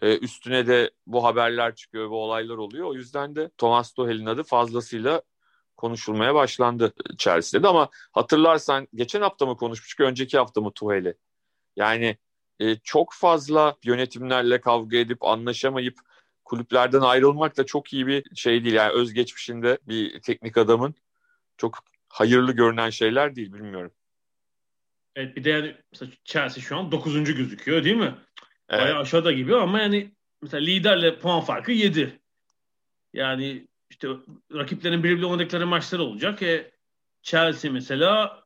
[0.01, 2.87] Ee, üstüne de bu haberler çıkıyor, bu olaylar oluyor.
[2.87, 5.21] O yüzden de Thomas Tuchel'in adı fazlasıyla
[5.77, 7.67] konuşulmaya başlandı Chelsea'de.
[7.67, 11.15] Ama hatırlarsan geçen hafta mı konuşmuştuk, önceki hafta mı Tuchel'i?
[11.75, 12.17] Yani
[12.59, 15.99] e, çok fazla yönetimlerle kavga edip anlaşamayıp
[16.45, 18.75] kulüplerden ayrılmak da çok iyi bir şey değil.
[18.75, 20.95] Yani özgeçmişinde bir teknik adamın
[21.57, 23.91] çok hayırlı görünen şeyler değil bilmiyorum.
[25.15, 27.23] Evet bir de yani mesela Chelsea şu an 9.
[27.23, 28.15] gözüküyor değil mi?
[28.69, 28.81] Evet.
[28.81, 32.19] Bayağı aşağıda gibi ama yani mesela liderle puan farkı 7.
[33.13, 34.07] Yani işte
[34.53, 36.41] rakiplerin birbiriyle oynadıkları maçlar olacak.
[36.41, 36.71] E,
[37.21, 38.43] Chelsea mesela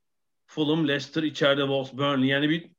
[0.47, 2.29] Fulham, Leicester, içeride Wolves, Burnley.
[2.29, 2.69] Yani bir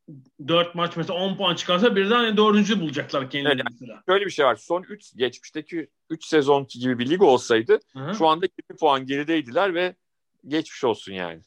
[0.48, 2.80] 4 maç mesela 10 puan çıkarsa birden yani 4.
[2.80, 3.72] bulacaklar kendilerini Evet.
[3.80, 4.02] mesela.
[4.08, 4.56] Şöyle bir şey var.
[4.56, 8.14] Son 3 geçmişteki 3 sezonki gibi bir lig olsaydı Hı-hı.
[8.14, 9.94] şu anda 20 puan gerideydiler ve
[10.48, 11.40] geçmiş olsun yani.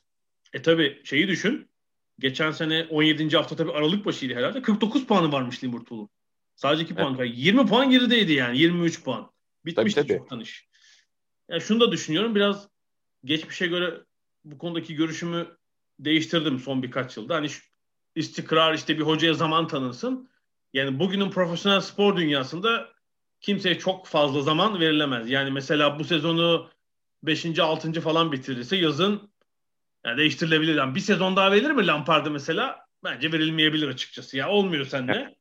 [0.54, 1.73] E tabi şeyi düşün.
[2.20, 3.38] Geçen sene 17.
[3.38, 4.62] hafta tabi Aralık başıydı herhalde.
[4.62, 6.10] 49 puanı varmış Liverpool'un.
[6.56, 7.18] Sadece 2 puan.
[7.18, 7.34] kaydı.
[7.36, 8.58] 20 puan gerideydi yani.
[8.58, 9.32] 23 puan.
[9.66, 10.18] Bitmişti Tabii, tabii.
[10.18, 10.68] çoktan iş.
[11.50, 12.36] Yani şunu da düşünüyorum.
[12.36, 12.68] Biraz
[13.26, 13.94] geçmişe göre
[14.46, 15.48] bu konudaki görüşümü
[16.00, 17.36] değiştirdim son birkaç yılda.
[17.36, 17.48] Hani
[18.16, 20.30] istikrar işte bir hocaya zaman tanınsın.
[20.74, 22.90] Yani bugünün profesyonel spor dünyasında
[23.42, 25.30] kimseye çok fazla zaman verilemez.
[25.30, 26.70] Yani mesela bu sezonu
[27.24, 27.60] 5.
[27.60, 28.02] 6.
[28.02, 29.33] falan bitirirse yazın
[30.06, 30.76] yani değiştirilebilir.
[30.76, 32.86] Yani bir sezon daha verilir mi Lampard'a mesela?
[33.04, 34.38] Bence verilmeyebilir açıkçası.
[34.38, 35.36] Ya olmuyor sende.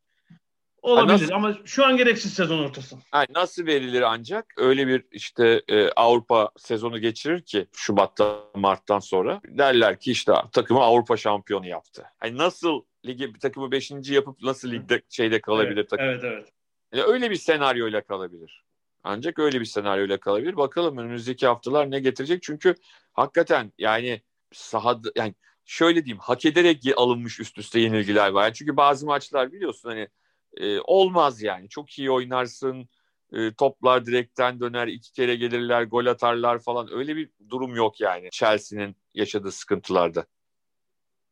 [0.82, 2.96] Olabilir nasıl- ama şu an gereksiz sezon ortası.
[3.14, 9.40] Yani nasıl verilir ancak öyle bir işte e, Avrupa sezonu geçirir ki Şubat'ta Mart'tan sonra
[9.44, 12.04] derler ki işte takımı Avrupa şampiyonu yaptı.
[12.18, 13.90] Hani nasıl ligi takımı 5.
[14.10, 16.06] yapıp nasıl ligde şeyde kalabilir evet, takım?
[16.06, 16.48] evet evet.
[16.92, 18.64] Yani öyle bir senaryoyla kalabilir.
[19.04, 20.56] Ancak öyle bir senaryoyla kalabilir.
[20.56, 22.42] Bakalım önümüzdeki haftalar ne getirecek?
[22.42, 22.74] Çünkü
[23.12, 24.22] hakikaten yani
[24.52, 25.34] sahada yani
[25.64, 28.44] şöyle diyeyim hak ederek alınmış üst üste yenilgiler var.
[28.44, 30.08] Yani çünkü bazı maçlar biliyorsun hani
[30.56, 31.68] e, olmaz yani.
[31.68, 32.88] Çok iyi oynarsın.
[33.32, 34.86] e, toplar direkten döner.
[34.86, 35.82] iki kere gelirler.
[35.82, 36.88] Gol atarlar falan.
[36.92, 38.28] Öyle bir durum yok yani.
[38.32, 40.26] Chelsea'nin yaşadığı sıkıntılarda.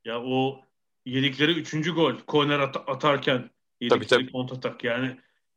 [0.05, 0.61] Ya o
[1.07, 4.33] yedikleri üçüncü gol korner at- atarken Tabii, yedikleri tabii.
[4.33, 5.17] kontratak yani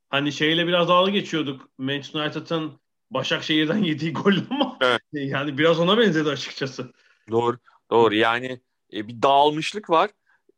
[0.09, 1.69] hani şeyle biraz dalga geçiyorduk.
[1.77, 2.79] Manchester United'ın
[3.11, 5.01] Başakşehir'den yediği gol ama Evet.
[5.13, 6.93] yani biraz ona benzedi açıkçası.
[7.31, 7.57] Doğru.
[7.91, 8.15] Doğru.
[8.15, 8.61] Yani
[8.93, 10.09] e, bir dağılmışlık var.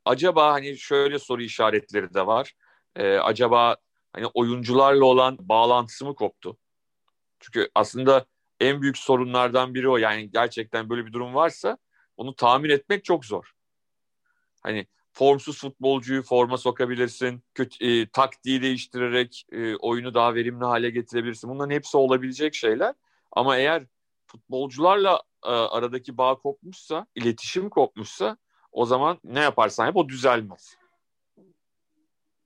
[0.06, 2.54] Acaba hani şöyle soru işaretleri de var.
[2.96, 3.78] E, acaba
[4.14, 6.58] hani oyuncularla olan bağlantısı mı koptu?
[7.40, 8.26] Çünkü aslında
[8.60, 9.98] en büyük sorunlardan biri o.
[9.98, 11.78] Yani gerçekten böyle bir durum varsa
[12.18, 13.52] onu tahmin etmek çok zor.
[14.64, 17.44] Hani formsuz futbolcuyu forma sokabilirsin.
[17.54, 21.50] Kötü, e, taktiği değiştirerek e, oyunu daha verimli hale getirebilirsin.
[21.50, 22.96] Bunların hepsi olabilecek şeyler.
[23.32, 23.84] Ama eğer
[24.28, 28.38] futbolcularla e, aradaki bağ kopmuşsa, iletişim kopmuşsa
[28.72, 30.76] o zaman ne yaparsan yap o düzelmez.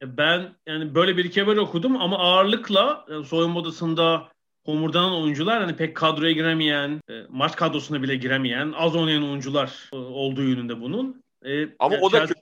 [0.01, 4.31] E, ben yani böyle bir iki haber okudum ama ağırlıkla yani soyunma odasında
[4.65, 9.95] homurdanan oyuncular hani pek kadroya giremeyen, e, maç kadrosuna bile giremeyen, az oynayan oyuncular e,
[9.95, 11.23] olduğu yönünde bunun.
[11.45, 12.41] E, ama yani o da kötü.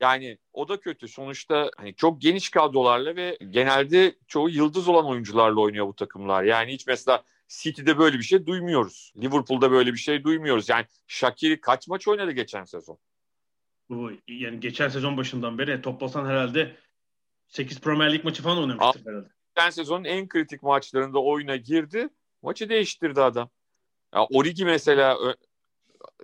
[0.00, 1.08] Yani o da kötü.
[1.08, 6.42] Sonuçta hani çok geniş kadrolarla ve genelde çoğu yıldız olan oyuncularla oynuyor bu takımlar.
[6.42, 9.12] Yani hiç mesela City'de böyle bir şey duymuyoruz.
[9.16, 10.68] Liverpool'da böyle bir şey duymuyoruz.
[10.68, 12.98] Yani Shakiri kaç maç oynadı geçen sezon?
[14.28, 16.76] Yani geçen sezon başından beri toplasan herhalde
[17.48, 19.28] 8 Premier Lig maçı falan oynamıştır herhalde.
[19.56, 22.08] Geçen sezonun en kritik maçlarında oyuna girdi.
[22.42, 23.50] Maçı değiştirdi adam.
[24.14, 25.18] Ya Origi mesela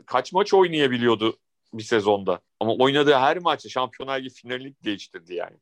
[0.07, 1.38] kaç maç oynayabiliyordu
[1.74, 2.40] bir sezonda.
[2.61, 5.57] Ama oynadığı her maçta Şampiyonlar Ligi finalini değiştirdi yani.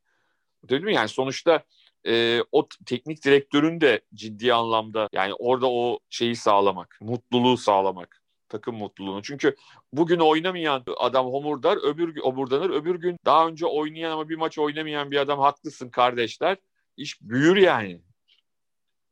[0.69, 0.95] Değil mi?
[0.95, 1.65] Yani sonuçta
[2.07, 8.77] e, o teknik direktörün de ciddi anlamda yani orada o şeyi sağlamak, mutluluğu sağlamak takım
[8.77, 9.23] mutluluğunu.
[9.23, 9.57] Çünkü
[9.93, 12.71] bugün oynamayan adam homurdar, öbür homurdanır.
[12.71, 16.57] Öbür gün daha önce oynayan ama bir maç oynamayan bir adam haklısın kardeşler.
[16.97, 18.01] İş büyür yani.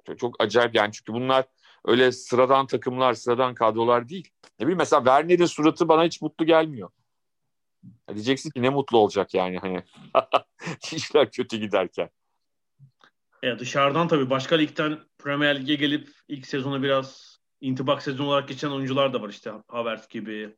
[0.06, 1.44] Çok, çok acayip yani çünkü bunlar
[1.84, 4.30] öyle sıradan takımlar, sıradan kadrolar değil.
[4.60, 6.90] Ne bileyim mesela Werner'in suratı bana hiç mutlu gelmiyor.
[8.08, 9.82] Ya diyeceksin ki ne mutlu olacak yani hani
[10.92, 12.10] işler kötü giderken.
[13.44, 18.70] Ya dışarıdan tabii başka ligden Premier Lig'e gelip ilk sezonu biraz intibak sezonu olarak geçen
[18.70, 20.56] oyuncular da var işte Havertz gibi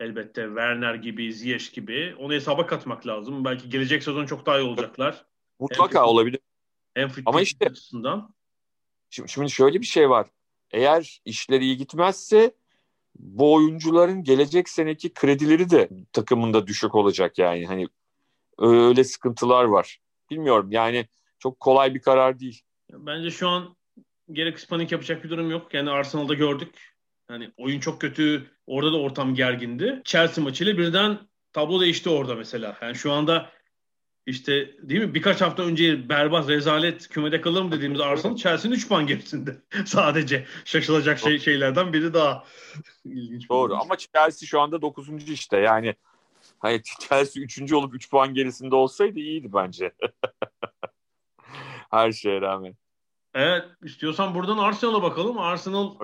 [0.00, 3.44] elbette Werner gibi Ziyech gibi onu hesaba katmak lazım.
[3.44, 5.24] Belki gelecek sezon çok daha iyi olacaklar.
[5.60, 6.40] Mutlaka hem olabilir.
[6.94, 8.34] Hem Ama işte açısından.
[9.10, 10.26] Şimdi, şimdi şöyle bir şey var.
[10.70, 12.54] Eğer işleri iyi gitmezse
[13.14, 17.66] bu oyuncuların gelecek seneki kredileri de takımında düşük olacak yani.
[17.66, 17.88] Hani
[18.58, 19.98] öyle sıkıntılar var.
[20.30, 21.06] Bilmiyorum yani
[21.38, 22.60] çok kolay bir karar değil.
[22.92, 23.76] Bence şu an
[24.32, 25.74] gerek panik yapacak bir durum yok.
[25.74, 26.96] Yani Arsenal'da gördük.
[27.30, 28.50] Yani oyun çok kötü.
[28.66, 30.02] Orada da ortam gergindi.
[30.04, 31.18] Chelsea maçıyla birden
[31.52, 32.78] tablo değişti orada mesela.
[32.82, 33.50] Yani şu anda
[34.26, 38.88] işte değil mi birkaç hafta önce berbat rezalet kümede kalır mı dediğimiz Arsenal Chelsea'nin 3
[38.88, 39.56] puan gerisinde.
[39.86, 42.44] Sadece şaşılacak şey, şeylerden biri daha
[43.04, 43.48] ilginç.
[43.48, 43.84] Doğru olmuş.
[43.84, 45.28] ama Chelsea şu anda 9.
[45.28, 45.94] işte yani
[46.58, 47.72] hani Chelsea 3.
[47.72, 49.92] olup 3 puan gerisinde olsaydı iyiydi bence.
[51.96, 52.76] Her şeye rağmen.
[53.34, 55.38] Evet istiyorsan buradan Arsenal'a bakalım.
[55.38, 55.94] Arsenal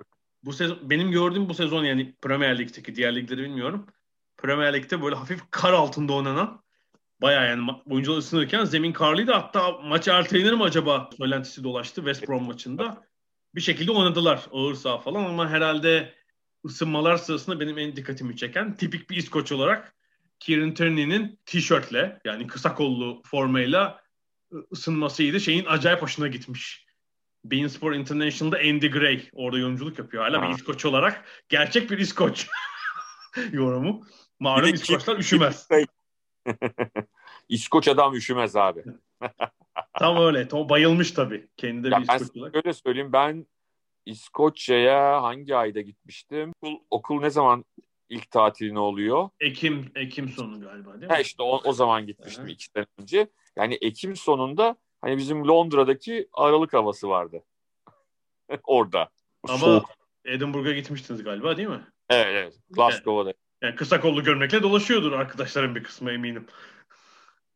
[0.44, 3.86] bu sezon benim gördüğüm bu sezon yani Premier Lig'deki diğer ligleri bilmiyorum.
[4.36, 6.62] Premier Lig'de böyle hafif kar altında oynanan
[7.22, 9.32] Baya yani oyuncular ısınırken zemin karlıydı.
[9.32, 13.06] Hatta maç ertelenir mi acaba söylentisi dolaştı West Brom maçında.
[13.54, 16.14] Bir şekilde oynadılar ağır saha falan ama herhalde
[16.66, 19.96] ısınmalar sırasında benim en dikkatimi çeken tipik bir İskoç olarak
[20.40, 24.01] Kieran Tierney'nin tişörtle yani kısa kollu formayla
[24.72, 25.40] ısınmasıydı.
[25.40, 26.86] Şeyin acayip hoşuna gitmiş.
[27.44, 30.24] Bein Sport International'da Andy Gray orada yorumculuk yapıyor.
[30.24, 30.48] Hala ha.
[30.48, 31.24] bir İskoç olarak.
[31.48, 32.48] Gerçek bir İskoç
[33.52, 34.06] yorumu.
[34.40, 35.68] Malum İskoçlar üşümez.
[37.48, 38.84] İskoç adam üşümez abi.
[39.98, 40.48] Tam öyle.
[40.48, 41.48] Tom bayılmış tabii.
[41.56, 42.56] Kendi de bir İskoç olarak.
[42.56, 43.46] Öyle söyleyeyim ben
[44.06, 46.52] İskoçya'ya hangi ayda gitmiştim?
[46.62, 47.64] Okul, okul ne zaman
[48.08, 49.28] ilk tatilini oluyor?
[49.40, 51.08] Ekim Ekim sonu galiba değil mi?
[51.08, 52.54] Ha işte o, o zaman gitmiştim evet.
[52.54, 53.28] iki sene önce.
[53.56, 57.42] Yani Ekim sonunda hani bizim Londra'daki Aralık havası vardı.
[58.64, 59.08] Orada.
[59.48, 59.90] Ama Soğuk.
[60.24, 61.86] Edinburgh'a gitmiştiniz galiba değil mi?
[62.10, 62.54] Evet evet.
[62.70, 63.28] Glasgow'da.
[63.28, 66.46] Yani, yani kısa kollu gömlekle dolaşıyordur arkadaşların bir kısmı eminim.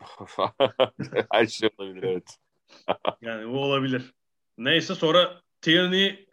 [1.33, 2.37] Her şey olabilir evet.
[3.21, 4.15] yani bu olabilir.
[4.59, 6.27] Neyse sonra Tierney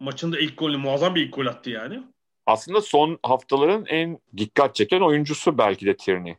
[0.00, 2.02] maçında ilk golü muazzam bir ilk gol attı yani.
[2.46, 6.36] Aslında son haftaların en dikkat çeken oyuncusu belki de Tierney.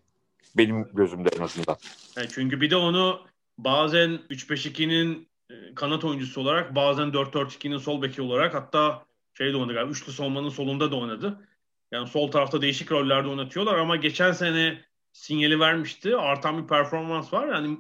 [0.58, 1.78] Benim gözümde en azından.
[2.18, 3.22] Yani çünkü bir de onu
[3.58, 9.74] bazen 3-5-2'nin e, kanat oyuncusu olarak bazen 4-4-2'nin sol beki olarak hatta şey de oynadı
[9.74, 11.48] galiba üçlü savunmanın solunda da oynadı.
[11.92, 14.82] Yani sol tarafta değişik rollerde oynatıyorlar ama geçen sene
[15.14, 16.18] sinyali vermişti.
[16.18, 17.48] Artan bir performans var.
[17.48, 17.78] Yani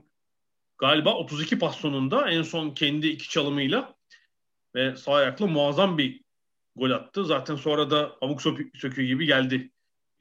[0.77, 3.95] galiba 32 pas sonunda en son kendi iki çalımıyla
[4.75, 6.21] ve sağ ayakla muazzam bir
[6.75, 7.25] gol attı.
[7.25, 8.41] Zaten sonra da pamuk
[8.75, 9.71] söküğü gibi geldi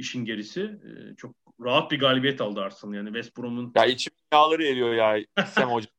[0.01, 0.61] işin gerisi.
[0.61, 3.73] Ee, çok rahat bir galibiyet aldı Arsenal yani West Brom'un.
[3.77, 5.93] Ya içim yağları eriyor ya Sem hocam.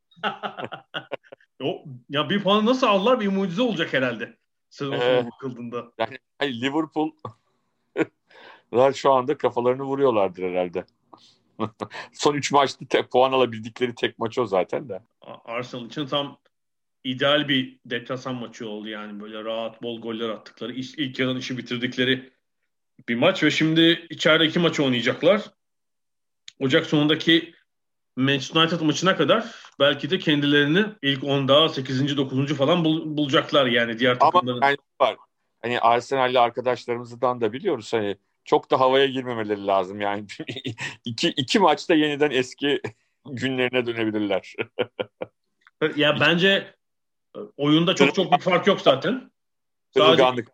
[1.63, 4.37] o, ya bir puan nasıl aldılar bir mucize olacak herhalde.
[4.69, 5.91] Sezon sonu ee, bakıldığında.
[5.97, 7.11] Yani, yani Liverpool
[8.93, 10.85] şu anda kafalarını vuruyorlardır herhalde.
[12.13, 15.01] Son 3 maçta tek puan alabildikleri tek maç o zaten de.
[15.45, 16.37] Arsenal için tam
[17.03, 21.57] ideal bir deplasman maçı oldu yani böyle rahat bol goller attıkları ilk, ilk yarıdan işi
[21.57, 22.31] bitirdikleri
[23.09, 25.41] bir maç ve şimdi içeride iki maç oynayacaklar.
[26.59, 27.53] Ocak sonundaki
[28.15, 29.45] Manchester United maçına kadar
[29.79, 32.17] belki de kendilerini ilk 10'da 8.
[32.17, 32.53] 9.
[32.53, 34.61] falan bul, bulacaklar yani diğer takımların.
[34.61, 35.17] Ama var.
[35.61, 40.25] Hani Arsenal'li arkadaşlarımızdan da biliyoruz hani çok da havaya girmemeleri lazım yani.
[41.05, 42.81] iki, iki maçta yeniden eski
[43.25, 44.55] günlerine dönebilirler.
[45.95, 46.75] ya bence
[47.57, 49.31] oyunda çok çok bir fark yok zaten.
[49.97, 50.45] Sadece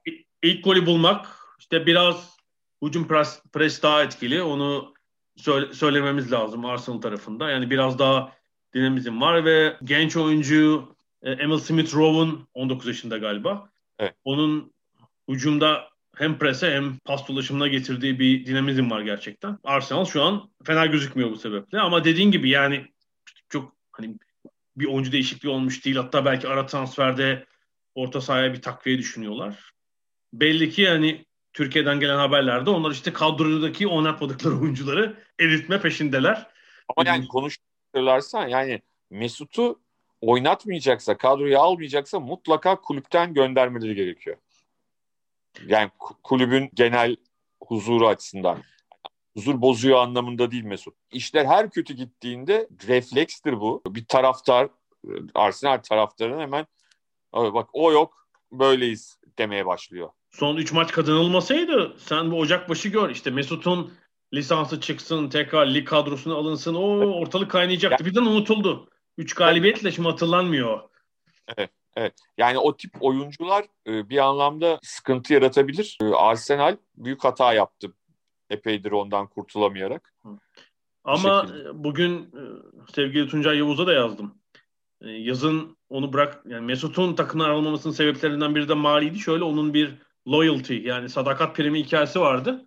[0.43, 1.25] ilk golü bulmak
[1.59, 2.36] işte biraz
[2.83, 4.41] hücum pres, pres daha etkili.
[4.41, 4.93] Onu
[5.35, 7.49] söyle, söylememiz lazım Arsenal tarafında.
[7.49, 8.31] Yani biraz daha
[8.73, 13.69] dinamizm var ve genç oyuncu e, Emil Smith Rowe'un 19 yaşında galiba.
[13.99, 14.15] Evet.
[14.23, 14.73] Onun
[15.29, 19.57] hücumda hem prese hem pas dolaşımına getirdiği bir dinamizm var gerçekten.
[19.63, 22.85] Arsenal şu an fena gözükmüyor bu sebeple ama dediğin gibi yani
[23.49, 24.15] çok hani
[24.77, 25.95] bir oyuncu değişikliği olmuş değil.
[25.95, 27.45] Hatta belki ara transferde
[27.95, 29.71] orta sahaya bir takviye düşünüyorlar.
[30.33, 31.25] Belli ki yani
[31.57, 36.47] Türkiye'den gelen haberlerde onlar işte kadrodaki oynatmadıkları oyuncuları eritme peşindeler.
[36.87, 39.81] Ama yani konuşurlarsa yani Mesut'u
[40.21, 44.37] oynatmayacaksa, kadroya almayacaksa mutlaka kulüpten göndermeleri gerekiyor.
[45.67, 45.91] Yani
[46.23, 47.15] kulübün genel
[47.63, 48.57] huzuru açısından.
[49.33, 50.95] Huzur bozuyor anlamında değil Mesut.
[51.11, 53.81] İşler her kötü gittiğinde reflekstir bu.
[53.87, 54.69] Bir taraftar,
[55.35, 56.67] Arsenal taraftarının hemen
[57.33, 60.09] bak o yok böyleyiz demeye başlıyor.
[60.37, 63.09] Son 3 maç kazanılmasaydı sen bu Ocak başı gör.
[63.09, 63.93] İşte Mesut'un
[64.33, 66.75] lisansı çıksın, tekrar lig kadrosuna alınsın.
[66.75, 68.05] O ortalık kaynayacaktı.
[68.05, 68.89] Birden unutuldu.
[69.17, 70.79] 3 galibiyetle şimdi hatırlanmıyor.
[71.57, 71.71] Evet.
[71.95, 72.13] Evet.
[72.37, 75.97] Yani o tip oyuncular e, bir anlamda sıkıntı yaratabilir.
[76.01, 77.93] E, Arsenal büyük hata yaptı.
[78.49, 80.13] Epeydir ondan kurtulamayarak.
[81.03, 82.41] Ama bugün e,
[82.95, 84.35] sevgili Tuncay Yavuz'a da yazdım.
[85.01, 89.19] Yazın onu bırak yani Mesut'un takımdan almamasının sebeplerinden biri de maliydi.
[89.19, 92.65] Şöyle onun bir loyalty yani sadakat primi hikayesi vardı.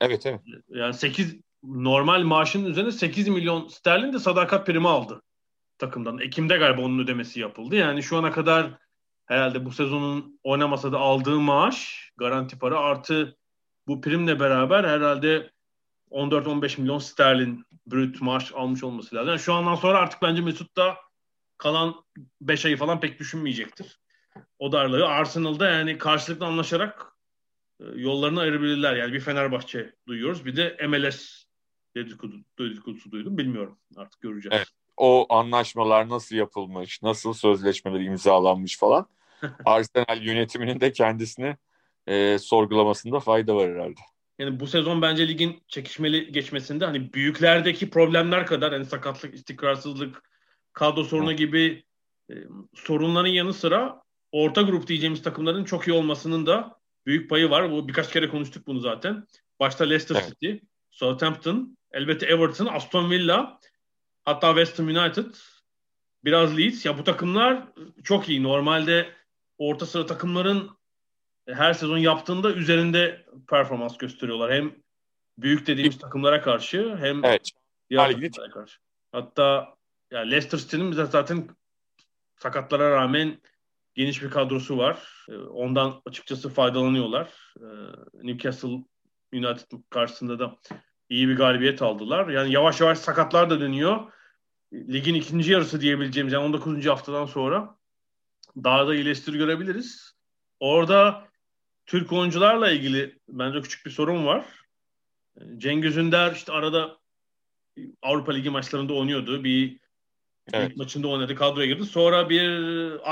[0.00, 0.40] Evet evet.
[0.68, 5.22] Yani 8 normal maaşının üzerine 8 milyon sterlin de sadakat primi aldı
[5.78, 6.18] takımdan.
[6.18, 7.76] Ekim'de galiba onun ödemesi yapıldı.
[7.76, 8.70] Yani şu ana kadar
[9.26, 13.36] herhalde bu sezonun oynamasa da aldığı maaş garanti para artı
[13.86, 15.50] bu primle beraber herhalde
[16.10, 19.28] 14-15 milyon sterlin brüt maaş almış olması lazım.
[19.28, 20.96] Yani şu andan sonra artık bence Mesut da
[21.58, 21.94] kalan
[22.40, 24.00] 5 ayı falan pek düşünmeyecektir.
[24.58, 27.12] O darlığı Arsenal'da yani karşılıklı anlaşarak
[27.80, 28.96] e, yollarını ayırabilirler.
[28.96, 30.46] Yani bir Fenerbahçe duyuyoruz.
[30.46, 31.44] Bir de MLS
[31.96, 33.38] dedikodu, dedikodusu duydum.
[33.38, 33.78] Bilmiyorum.
[33.96, 34.56] Artık göreceğiz.
[34.56, 34.68] Evet
[35.00, 39.06] o anlaşmalar nasıl yapılmış, nasıl sözleşmeler imzalanmış falan
[39.64, 41.56] Arsenal yönetiminin de kendisini
[42.06, 44.00] e, sorgulamasında fayda var herhalde.
[44.38, 50.22] Yani bu sezon bence ligin çekişmeli geçmesinde hani büyüklerdeki problemler kadar hani sakatlık, istikrarsızlık,
[50.72, 51.84] kadro sorunu gibi
[52.30, 52.34] e,
[52.74, 57.70] sorunların yanı sıra orta grup diyeceğimiz takımların çok iyi olmasının da büyük payı var.
[57.70, 59.26] Bu birkaç kere konuştuk bunu zaten.
[59.60, 60.28] Başta Leicester evet.
[60.28, 60.52] City,
[60.90, 63.60] Southampton, elbette Everton, Aston Villa,
[64.24, 65.34] Hatta West Ham United,
[66.24, 66.86] biraz Leeds.
[66.86, 67.68] Ya bu takımlar
[68.04, 68.42] çok iyi.
[68.42, 69.14] Normalde
[69.58, 70.70] orta sıra takımların
[71.48, 74.52] her sezon yaptığında üzerinde performans gösteriyorlar.
[74.52, 74.74] Hem
[75.38, 77.50] büyük dediğimiz takımlara karşı hem evet.
[77.90, 78.78] diğer takımlara karşı.
[79.12, 79.74] Hatta
[80.10, 81.48] ya Leicester City'nin zaten
[82.38, 83.40] sakatlara rağmen
[83.94, 85.26] geniş bir kadrosu var.
[85.28, 87.54] Ee, ondan açıkçası faydalanıyorlar.
[87.60, 87.64] Ee,
[88.22, 88.84] Newcastle
[89.34, 90.56] United karşısında da
[91.08, 92.28] iyi bir galibiyet aldılar.
[92.28, 94.12] Yani yavaş yavaş sakatlar da dönüyor.
[94.72, 96.86] Ligin ikinci yarısı diyebileceğimiz yani 19.
[96.86, 97.76] haftadan sonra
[98.56, 100.12] daha da iyileştir görebiliriz.
[100.60, 101.28] Orada
[101.86, 104.46] Türk oyuncularla ilgili bence küçük bir sorun var.
[105.56, 106.98] Cengiz Ünder işte arada
[108.02, 109.44] Avrupa Ligi maçlarında oynuyordu.
[109.44, 109.80] Bir
[110.52, 110.76] evet.
[110.76, 111.84] maçında oynadı, kadroya girdi.
[111.84, 112.50] Sonra bir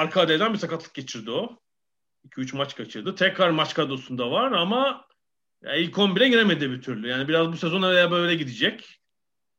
[0.00, 1.58] arka adaydan bir sakatlık geçirdi o.
[2.28, 3.14] 2-3 maç kaçırdı.
[3.14, 5.06] Tekrar maç kadrosunda var ama
[5.62, 7.08] ya ilk 11'e giremedi bir türlü.
[7.08, 9.00] Yani biraz bu sezon araya böyle gidecek.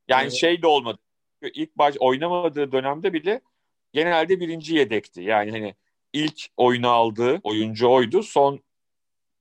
[0.08, 1.00] Yani ee, şey de olmadı.
[1.54, 3.42] İlk baş oynamadığı dönemde bile
[3.94, 5.22] genelde birinci yedekti.
[5.22, 5.76] Yani hani
[6.14, 8.24] ilk oyunu aldığı oyuncu oydu.
[8.24, 8.60] Son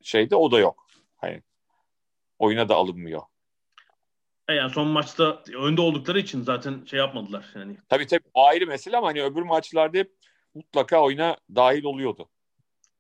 [0.03, 0.87] şeyde o da yok.
[1.17, 1.43] Hani
[2.39, 3.23] oyuna da alınmıyor.
[4.49, 7.77] E yani son maçta önde oldukları için zaten şey yapmadılar yani.
[7.89, 10.13] Tabii tabii o ayrı mesele ama hani öbür maçlarda hep
[10.55, 12.29] mutlaka oyuna dahil oluyordu.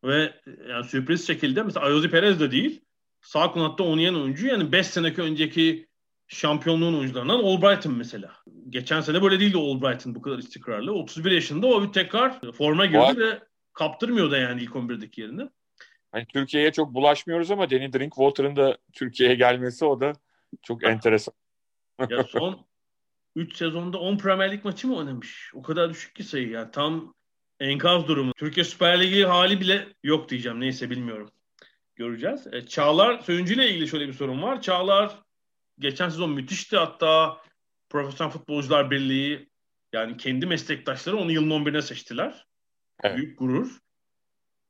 [0.04, 0.34] Ve
[0.68, 2.80] yani sürpriz şekilde mesela Ayozi Perez de değil
[3.20, 5.88] sağ kanatta oynayan oyuncu yani 5 seneki önceki
[6.28, 8.32] şampiyonluğun oyuncularından Albright'ın mesela.
[8.68, 10.92] Geçen sene böyle değildi Albright'ın bu kadar istikrarlı.
[10.92, 13.38] 31 yaşında o bir tekrar forma girdi ve
[13.72, 15.48] kaptırmıyor da yani ilk 11'deki yerini.
[16.12, 20.12] Hani Türkiye'ye çok bulaşmıyoruz ama Danny Drinkwater'ın da Türkiye'ye gelmesi o da
[20.62, 21.34] çok enteresan.
[22.10, 22.66] ya son
[23.36, 25.50] 3 sezonda 10 Premier Lig maçı mı oynamış?
[25.54, 27.14] O kadar düşük ki sayı yani tam
[27.60, 28.32] enkaz durumu.
[28.32, 30.60] Türkiye Süper Ligi hali bile yok diyeceğim.
[30.60, 31.30] Neyse bilmiyorum
[31.96, 32.46] göreceğiz.
[32.52, 34.62] E, Çağlar Söyüncü ile ilgili şöyle bir sorun var.
[34.62, 35.18] Çağlar
[35.78, 36.76] geçen sezon müthişti.
[36.76, 37.40] Hatta
[37.88, 39.48] Profesyonel Futbolcular Birliği
[39.92, 42.46] yani kendi meslektaşları onu yılın 11'ine seçtiler.
[43.02, 43.16] Evet.
[43.16, 43.78] Büyük gurur.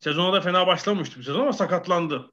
[0.00, 2.30] Sezona da fena başlamıştı bir sezon ama sakatlandı.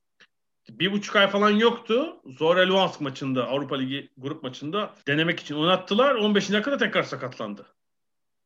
[0.70, 2.22] Bir buçuk ay falan yoktu.
[2.26, 6.16] Zora Luhansk maçında Avrupa Ligi grup maçında denemek için oynattılar.
[6.16, 6.52] 15.
[6.52, 7.76] dakikada tekrar sakatlandı.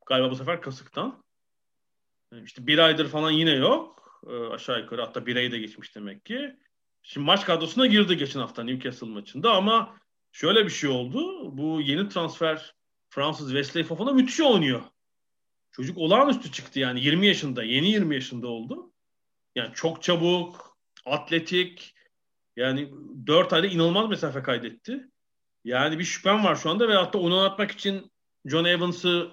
[0.05, 1.23] Galiba bu sefer kasıktan.
[2.43, 4.21] İşte bir aydır falan yine yok.
[4.27, 6.55] E, aşağı yukarı hatta bir ayı da geçmiş demek ki.
[7.03, 9.95] Şimdi maç kadrosuna girdi geçen hafta Newcastle maçında ama
[10.31, 11.49] şöyle bir şey oldu.
[11.57, 12.75] Bu yeni transfer
[13.09, 14.81] Fransız Wesley Fofana müthiş oynuyor.
[15.71, 18.91] Çocuk olağanüstü çıktı yani 20 yaşında, yeni 20 yaşında oldu.
[19.55, 21.95] Yani çok çabuk, atletik.
[22.59, 22.89] Yani
[23.27, 25.07] 4 ayda inanılmaz mesafe kaydetti.
[25.63, 28.11] Yani bir şüphem var şu anda ve hatta onu anlatmak için
[28.45, 29.31] John Evans'ı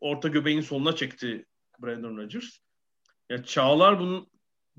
[0.00, 1.46] orta göbeğin soluna çekti
[1.78, 2.58] Brandon Rodgers.
[3.30, 4.26] Ya Çağlar bunun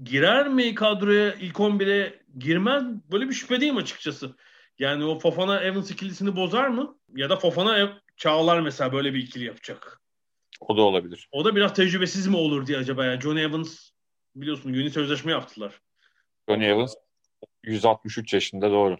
[0.03, 4.35] girer mi kadroya ilk 11'e girmez böyle bir şüphedeyim açıkçası.
[4.79, 6.99] Yani o Fofana Evans ikilisini bozar mı?
[7.15, 10.01] Ya da Fofana Çağlar mesela böyle bir ikili yapacak.
[10.59, 11.27] O da olabilir.
[11.31, 13.21] O da biraz tecrübesiz mi olur diye acaba ya.
[13.21, 13.89] John Evans
[14.35, 15.81] biliyorsun yeni sözleşme yaptılar.
[16.49, 16.95] John Evans
[17.63, 18.97] 163 yaşında doğru.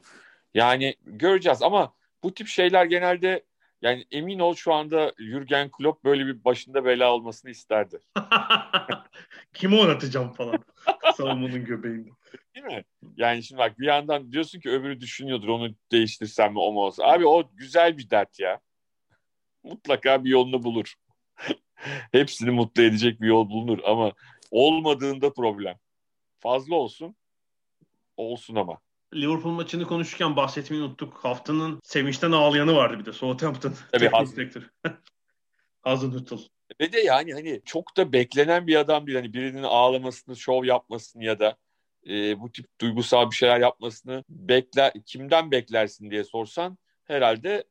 [0.53, 3.45] Yani göreceğiz ama bu tip şeyler genelde
[3.81, 7.99] yani emin ol şu anda Jürgen Klopp böyle bir başında bela olmasını isterdi.
[9.53, 10.63] Kimi oynatacağım falan.
[11.15, 12.09] Savunmanın göbeğinde.
[12.55, 12.83] Değil mi?
[13.17, 17.03] Yani şimdi bak bir yandan diyorsun ki öbürü düşünüyordur onu değiştirsem mi o mu olsa.
[17.03, 18.59] Abi o güzel bir dert ya.
[19.63, 20.93] Mutlaka bir yolunu bulur.
[22.11, 24.13] Hepsini mutlu edecek bir yol bulunur ama
[24.51, 25.77] olmadığında problem.
[26.39, 27.15] Fazla olsun.
[28.21, 28.79] Olsun ama.
[29.13, 31.13] Liverpool maçını konuşurken bahsetmeyi unuttuk.
[31.13, 33.13] Haftanın sevinçten ağlayanı vardı bir de.
[33.13, 33.73] Southampton.
[33.91, 34.09] Tabii
[35.81, 36.35] Hazenhüttl.
[36.81, 39.17] Ve de yani hani çok da beklenen bir adam değil.
[39.17, 41.57] Hani birinin ağlamasını, şov yapmasını ya da
[42.09, 47.63] e, bu tip duygusal bir şeyler yapmasını bekler kimden beklersin diye sorsan herhalde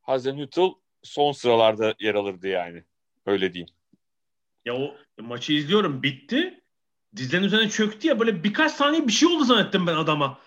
[0.00, 0.68] Hazenhüttl
[1.02, 2.84] son sıralarda yer alırdı yani.
[3.26, 3.74] Öyle diyeyim.
[4.64, 6.61] Ya o maçı izliyorum bitti.
[7.16, 10.38] Dizlerin üzerine çöktü ya böyle birkaç saniye bir şey oldu zannettim ben adama.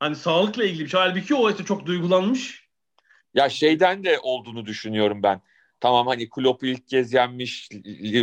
[0.00, 1.00] Hani sağlıkla ilgili bir şey.
[1.00, 2.68] Halbuki o işte çok duygulanmış.
[3.34, 5.40] Ya şeyden de olduğunu düşünüyorum ben.
[5.80, 7.68] Tamam hani Klopp'u ilk kez yenmiş,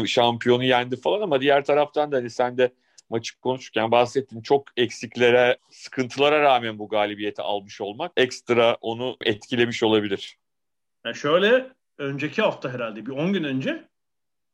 [0.05, 2.73] şampiyonu yendi falan ama diğer taraftan da hani sen de
[3.09, 10.37] maçı konuşurken bahsettin çok eksiklere, sıkıntılara rağmen bu galibiyeti almış olmak ekstra onu etkilemiş olabilir.
[11.05, 13.87] Yani şöyle önceki hafta herhalde bir 10 gün önce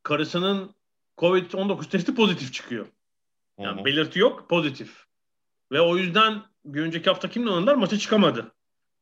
[0.02, 0.74] karısının
[1.18, 2.86] Covid-19 testi pozitif çıkıyor.
[3.58, 3.84] Yani Hı-hı.
[3.84, 5.04] belirti yok, pozitif.
[5.72, 7.74] Ve o yüzden bir önceki hafta kimle oynadılar?
[7.74, 8.52] Maça çıkamadı.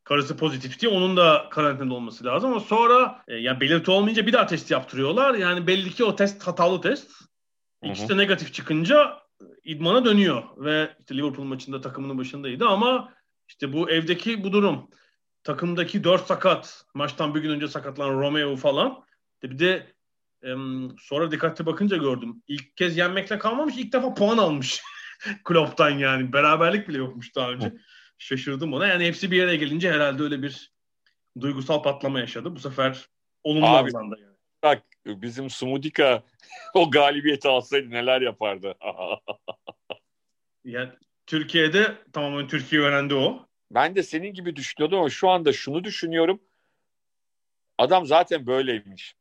[0.05, 4.32] Karısı pozitif diye onun da karantinada olması lazım ama sonra e, yani belirti olmayınca bir
[4.32, 5.34] daha test yaptırıyorlar.
[5.34, 7.11] Yani belli ki o test hatalı test.
[7.82, 9.22] İkisi de negatif çıkınca
[9.64, 13.12] idmana dönüyor ve işte Liverpool maçında takımının başındaydı ama
[13.48, 14.90] işte bu evdeki bu durum
[15.44, 19.05] takımdaki dört sakat maçtan bir gün önce sakatlanan Romeo falan
[19.42, 19.92] bir de
[21.01, 22.43] sonra dikkatli bakınca gördüm.
[22.49, 24.82] İlk kez yenmekle kalmamış ilk defa puan almış.
[25.45, 26.32] Klopp'tan yani.
[26.32, 27.72] Beraberlik bile yokmuş daha önce.
[28.18, 28.86] Şaşırdım ona.
[28.86, 30.72] Yani hepsi bir yere gelince herhalde öyle bir
[31.40, 32.57] duygusal patlama yaşadı.
[32.57, 33.09] Bu sefer
[33.45, 34.36] olumlu Abi, anlamda yani.
[34.62, 36.22] Bak bizim Sumudika
[36.74, 38.74] o galibiyeti alsaydı neler yapardı.
[40.64, 40.90] yani
[41.26, 43.47] Türkiye'de tamamen Türkiye öğrendi o.
[43.70, 46.40] Ben de senin gibi düşünüyordum ama şu anda şunu düşünüyorum.
[47.78, 49.14] Adam zaten böyleymiş.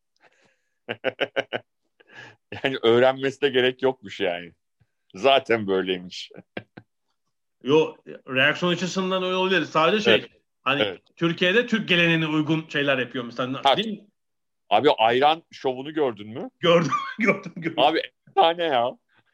[2.64, 4.52] yani öğrenmesine gerek yokmuş yani.
[5.16, 6.32] Zaten böyleymiş.
[7.64, 7.96] Yo
[8.28, 9.66] reaksiyon açısından öyle olabilir.
[9.66, 10.30] Sadece şey evet.
[10.62, 11.02] hani evet.
[11.16, 13.62] Türkiye'de Türk geleneğine uygun şeyler yapıyor mesela.
[13.64, 14.08] Ha, değil mi?
[14.70, 16.50] Abi ayran şovunu gördün mü?
[16.60, 17.80] Gördüm, gördüm, gördüm.
[17.80, 18.02] Abi
[18.36, 18.92] tane ya.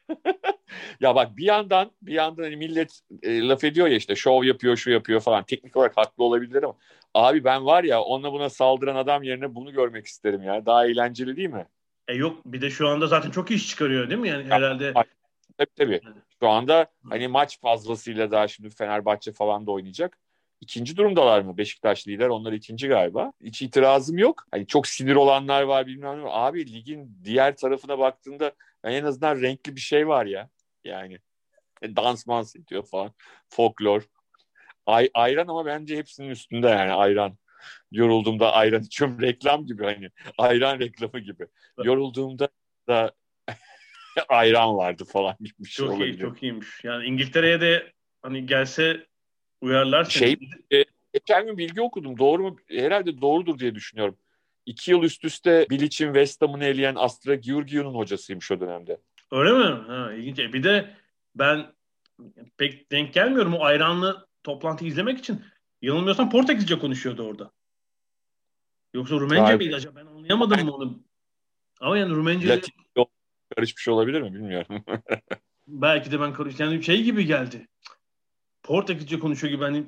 [1.00, 4.76] ya bak bir yandan bir yandan hani millet e, laf ediyor ya işte şov yapıyor
[4.76, 6.74] şu yapıyor falan teknik olarak haklı olabilir ama
[7.14, 11.36] abi ben var ya onunla buna saldıran adam yerine bunu görmek isterim ya daha eğlenceli
[11.36, 11.66] değil mi?
[12.08, 14.94] E yok bir de şu anda zaten çok iş çıkarıyor değil mi yani herhalde
[15.58, 16.00] Tabii tabii.
[16.40, 20.18] Şu anda hani maç fazlasıyla daha şimdi Fenerbahçe falan da oynayacak.
[20.60, 21.58] İkinci durumdalar mı?
[21.58, 22.28] Beşiktaş lider.
[22.28, 23.32] Onlar ikinci galiba.
[23.44, 24.44] Hiç itirazım yok.
[24.50, 26.28] Hani çok sinir olanlar var bilmem ne.
[26.28, 28.52] Abi ligin diğer tarafına baktığında
[28.84, 30.50] en azından renkli bir şey var ya.
[30.84, 31.18] Yani
[31.82, 33.12] e, dans mans ediyor falan.
[33.48, 34.02] Folklor.
[34.86, 37.38] Ay, ayran ama bence hepsinin üstünde yani ayran.
[37.92, 39.20] Yorulduğumda ayran içiyorum.
[39.22, 40.10] Reklam gibi hani.
[40.38, 41.46] Ayran reklamı gibi.
[41.84, 42.48] Yorulduğumda
[42.88, 43.12] da
[44.28, 46.18] ayran vardı falan gibi bir şey çok olabilir.
[46.18, 46.68] iyi, çok iyiymiş.
[46.84, 49.06] Yani İngiltere'ye de hani gelse
[49.60, 50.38] uyarlar Şey,
[50.72, 52.18] e, geçen gün bilgi okudum.
[52.18, 52.56] Doğru mu?
[52.68, 54.18] Herhalde doğrudur diye düşünüyorum.
[54.68, 59.00] İki yıl üst üste Bilic'in West Ham'ını eleyen Astra Giurgiu'nun hocasıymış o dönemde.
[59.32, 59.86] Öyle mi?
[59.86, 60.38] Ha, ilginç.
[60.38, 60.96] E, bir de
[61.34, 61.72] ben
[62.56, 65.44] pek denk gelmiyorum o ayranlı toplantı izlemek için.
[65.82, 67.50] Yanılmıyorsam Portekizce konuşuyordu orada.
[68.94, 70.00] Yoksa Rumence miydi acaba?
[70.00, 71.02] Ben anlayamadım mı onu.
[71.80, 72.48] Ama yani Rumence...
[72.48, 72.72] Latin
[73.56, 74.84] karışmış olabilir mi bilmiyorum.
[75.68, 77.68] Belki de ben karış yani şey gibi geldi.
[78.62, 79.86] Portekizce konuşuyor gibi hani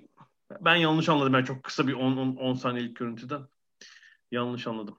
[0.60, 1.32] ben yanlış anladım.
[1.32, 3.40] Ben çok kısa bir 10, 10, 10 saniyelik görüntüden
[4.30, 4.98] yanlış anladım.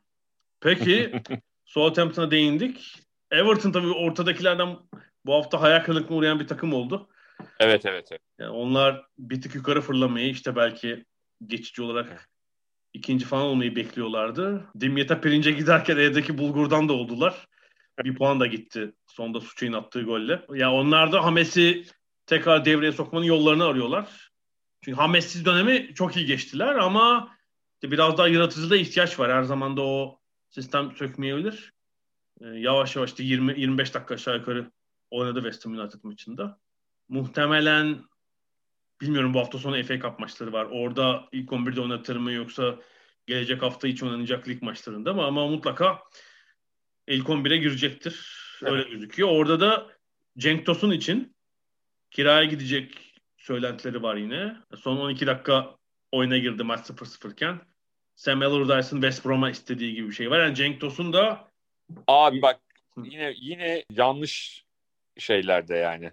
[0.59, 1.21] Peki
[1.65, 2.99] Southampton'a değindik.
[3.31, 4.77] Everton tabii ortadakilerden
[5.25, 7.09] bu hafta hayal kırıklığına uğrayan bir takım oldu.
[7.59, 8.07] Evet evet.
[8.11, 8.21] evet.
[8.39, 11.05] Yani onlar bir tık yukarı fırlamayı işte belki
[11.45, 12.29] geçici olarak
[12.93, 14.65] ikinci falan olmayı bekliyorlardı.
[14.79, 17.47] Dimyeta pirince giderken evdeki bulgurdan da oldular.
[18.03, 20.45] Bir puan da gitti sonda Suçay'ın attığı golle.
[20.53, 21.85] Ya onlar da Hames'i
[22.25, 24.31] tekrar devreye sokmanın yollarını arıyorlar.
[24.81, 27.35] Çünkü Hames'siz dönemi çok iyi geçtiler ama
[27.81, 29.31] işte biraz daha yaratıcılığa ihtiyaç var.
[29.31, 30.19] Her zaman da o
[30.49, 31.73] sistem sökmeyebilir.
[32.41, 34.71] Ee, yavaş yavaş da 20 25 dakika aşağı yukarı
[35.11, 36.59] oynadı West Ham United maçında.
[37.09, 38.03] Muhtemelen
[39.01, 40.67] bilmiyorum bu hafta sonu FA Cup maçları var.
[40.71, 42.79] Orada ilk 11'de oynatır mı yoksa
[43.27, 45.23] gelecek hafta hiç oynanacak lig maçlarında mı?
[45.23, 45.99] Ama mutlaka
[47.07, 48.41] ilk 11'e girecektir.
[48.61, 49.29] Öyle gözüküyor.
[49.29, 49.87] Orada da
[50.37, 51.35] Cenk Tosun için
[52.11, 54.57] kiraya gidecek söylentileri var yine.
[54.77, 55.75] Son 12 dakika
[56.11, 57.70] oyuna girdi maç 0-0 iken.
[58.21, 60.39] Sam Allardyce'ın West Brom'a istediği gibi bir şey var.
[60.39, 61.47] Yani Cenk Tosun da
[62.07, 62.59] Abi bak
[63.03, 64.65] yine yine yanlış
[65.17, 66.11] şeylerde yani.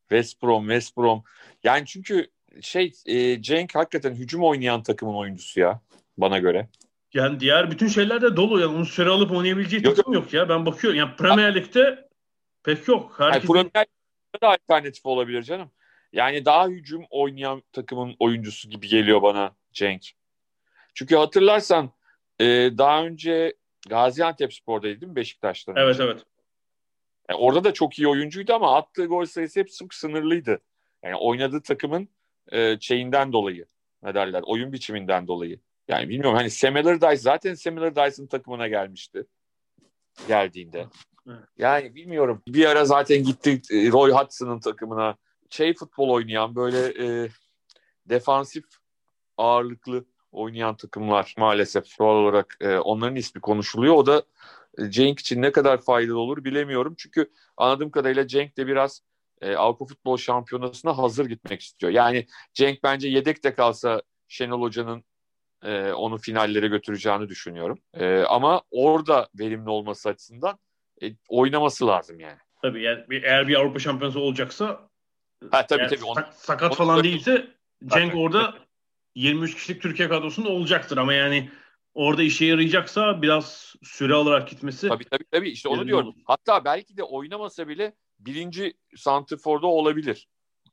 [0.00, 1.24] West Brom, West Brom.
[1.64, 2.26] Yani çünkü
[2.60, 5.80] şey e, Cenk hakikaten hücum oynayan takımın oyuncusu ya
[6.18, 6.68] bana göre.
[7.14, 8.60] Yani diğer bütün şeyler de dolu.
[8.60, 10.48] Yani onu süre alıp oynayabileceği Yok, takım yok ya.
[10.48, 10.98] Ben bakıyorum.
[10.98, 12.08] Yani Premier Lig'de
[12.64, 13.16] pek yok.
[13.20, 15.70] Yani Herkes Premier Lig'de de alternatif olabilir canım.
[16.12, 20.15] Yani daha hücum oynayan takımın oyuncusu gibi geliyor bana Cenk.
[20.96, 21.90] Çünkü hatırlarsan
[22.40, 22.44] e,
[22.78, 23.54] daha önce
[23.88, 25.76] Gaziantep Spor'daydı değil mi Beşiktaş'tan?
[25.76, 26.02] Evet önce?
[26.02, 26.22] evet.
[27.28, 30.60] Yani orada da çok iyi oyuncuydu ama attığı gol sayısı hep çok sınırlıydı.
[31.02, 32.08] Yani oynadığı takımın
[32.52, 33.66] e, şeyinden dolayı.
[34.02, 34.42] Ne derler?
[34.46, 35.60] Oyun biçiminden dolayı.
[35.88, 39.26] Yani bilmiyorum hani Sam Allardyce zaten Sam Allardyce'ın takımına gelmişti.
[40.28, 40.86] Geldiğinde.
[41.58, 42.42] Yani bilmiyorum.
[42.48, 45.16] Bir ara zaten gitti e, Roy Hudson'ın takımına.
[45.50, 47.28] Şey futbol oynayan böyle e,
[48.06, 48.64] defansif
[49.36, 50.04] ağırlıklı
[50.36, 53.94] oynayan takımlar maalesef doğal olarak e, onların ismi konuşuluyor.
[53.94, 54.22] O da
[54.78, 56.94] e, Cenk için ne kadar faydalı olur bilemiyorum.
[56.98, 59.02] Çünkü anladığım kadarıyla Cenk de biraz
[59.40, 61.92] e, Avrupa Futbol Şampiyonası'na hazır gitmek istiyor.
[61.92, 65.04] Yani Cenk bence yedek de kalsa Şenol Hoca'nın
[65.64, 67.78] e, onu finallere götüreceğini düşünüyorum.
[67.94, 70.58] E, ama orada verimli olması açısından
[71.02, 72.38] e, oynaması lazım yani.
[72.62, 74.88] Tabii yani eğer bir Avrupa Şampiyonası olacaksa
[75.50, 76.04] Ha tabii eğer tabii.
[76.04, 77.46] Onu, sak- sakat onu falan da- değilse
[77.86, 78.20] Cenk Tabii.
[78.20, 78.54] orada
[79.16, 81.50] 23 kişilik Türkiye kadrosunda olacaktır ama yani
[81.94, 86.06] orada işe yarayacaksa biraz süre alarak gitmesi Tabii tabii tabii işte onu diyorum.
[86.06, 86.16] olur.
[86.24, 90.28] Hatta belki de oynamasa bile birinci santrforda olabilir.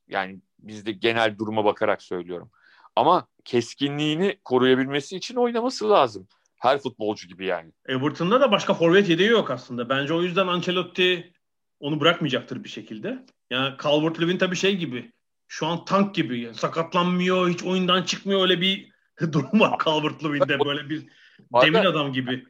[0.08, 2.50] Yani bizde genel duruma bakarak söylüyorum.
[2.96, 6.28] Ama keskinliğini koruyabilmesi için oynaması lazım.
[6.60, 7.72] Her futbolcu gibi yani.
[7.86, 9.88] Everton'da da başka forvet yedeği yok aslında.
[9.88, 11.32] Bence o yüzden Ancelotti
[11.80, 13.24] onu bırakmayacaktır bir şekilde.
[13.50, 15.12] Yani Calvert-Lewin tabii şey gibi.
[15.48, 16.40] Şu an tank gibi.
[16.40, 18.92] Yani sakatlanmıyor, hiç oyundan çıkmıyor öyle bir
[19.32, 21.06] durum var Calvert-Lewin'de böyle bir
[21.62, 22.44] demir adam gibi.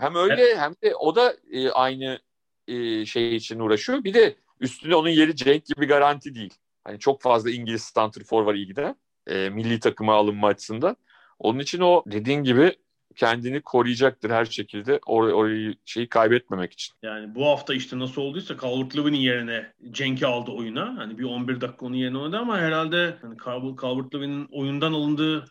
[0.00, 2.20] Hem öyle hem de o da e, aynı
[2.68, 4.04] e, şey için uğraşıyor.
[4.04, 6.54] Bir de üstüne onun yeri Cenk gibi garanti değil.
[6.84, 8.94] Hani çok fazla İngiliz santrfor var ilgide.
[9.26, 10.96] E, milli takıma alınma açısından.
[11.38, 12.76] Onun için o dediğin gibi
[13.16, 15.00] kendini koruyacaktır her şekilde.
[15.06, 16.94] Or orayı şeyi kaybetmemek için.
[17.02, 20.96] Yani bu hafta işte nasıl olduysa Calvert-Lewin'in yerine Cenk'i aldı oyuna.
[20.98, 25.44] Hani bir 11 dakika onun yerine oynadı ama herhalde hani Calvert- Calvert-Lewin'in oyundan alındığı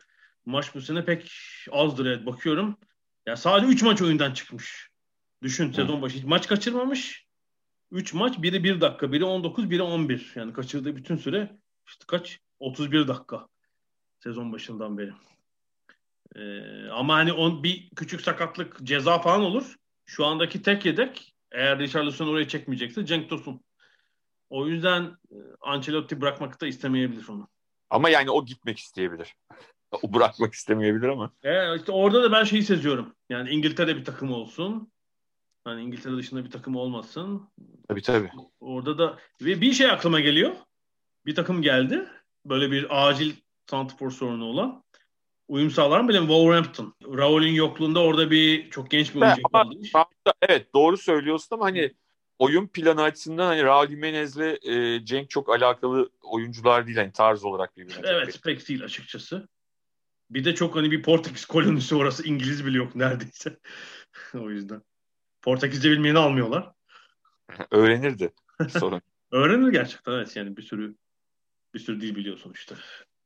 [0.45, 1.31] maç bu sene pek
[1.71, 2.77] azdır evet bakıyorum.
[3.25, 4.89] Ya sadece 3 maç oyundan çıkmış.
[5.43, 7.25] Düşün sezon başı hiç maç kaçırmamış.
[7.91, 10.31] 3 maç biri 1 dakika, biri 19, biri 11.
[10.35, 11.57] Yani kaçırdığı bütün süre
[11.87, 12.39] işte kaç?
[12.59, 13.47] 31 dakika
[14.19, 15.11] sezon başından beri.
[16.35, 19.75] Ee, ama hani on, bir küçük sakatlık ceza falan olur.
[20.05, 23.61] Şu andaki tek yedek eğer Richarlison oraya çekmeyecekse Cenk Tosun.
[24.49, 27.47] O yüzden e, Ancelotti bırakmak da istemeyebilir onu.
[27.89, 29.35] Ama yani o gitmek isteyebilir.
[30.03, 31.31] O bırakmak istemeyebilir ama.
[31.43, 33.15] E, işte orada da ben şeyi seziyorum.
[33.29, 34.91] Yani İngiltere bir takım olsun.
[35.63, 37.49] Hani İngiltere dışında bir takım olmasın.
[37.87, 38.31] Tabii tabii.
[38.59, 40.55] Orada da ve bir şey aklıma geliyor.
[41.25, 42.07] Bir takım geldi.
[42.45, 43.33] Böyle bir acil
[43.69, 44.83] santrfor sorunu olan.
[45.47, 46.95] Uyum sağlar mı bilmiyorum Wolverhampton.
[47.17, 51.93] Raul'ün yokluğunda orada bir çok genç bir oyuncu da- Evet doğru söylüyorsun ama hani
[52.39, 57.77] oyun planı açısından hani Raul Jimenez'le e, Cenk çok alakalı oyuncular değil hani tarz olarak
[57.77, 58.01] birbirine.
[58.03, 59.47] Evet pek değil açıkçası.
[60.29, 63.57] Bir de çok hani bir Portekiz kolonisi orası İngiliz bile yok neredeyse.
[64.33, 64.81] o yüzden.
[65.41, 66.71] Portekizce bilmeyeni almıyorlar.
[67.71, 68.33] Öğrenirdi
[68.69, 69.01] sorun.
[69.31, 70.95] Öğrenir gerçekten evet yani bir sürü
[71.73, 72.75] bir sürü dil biliyor sonuçta.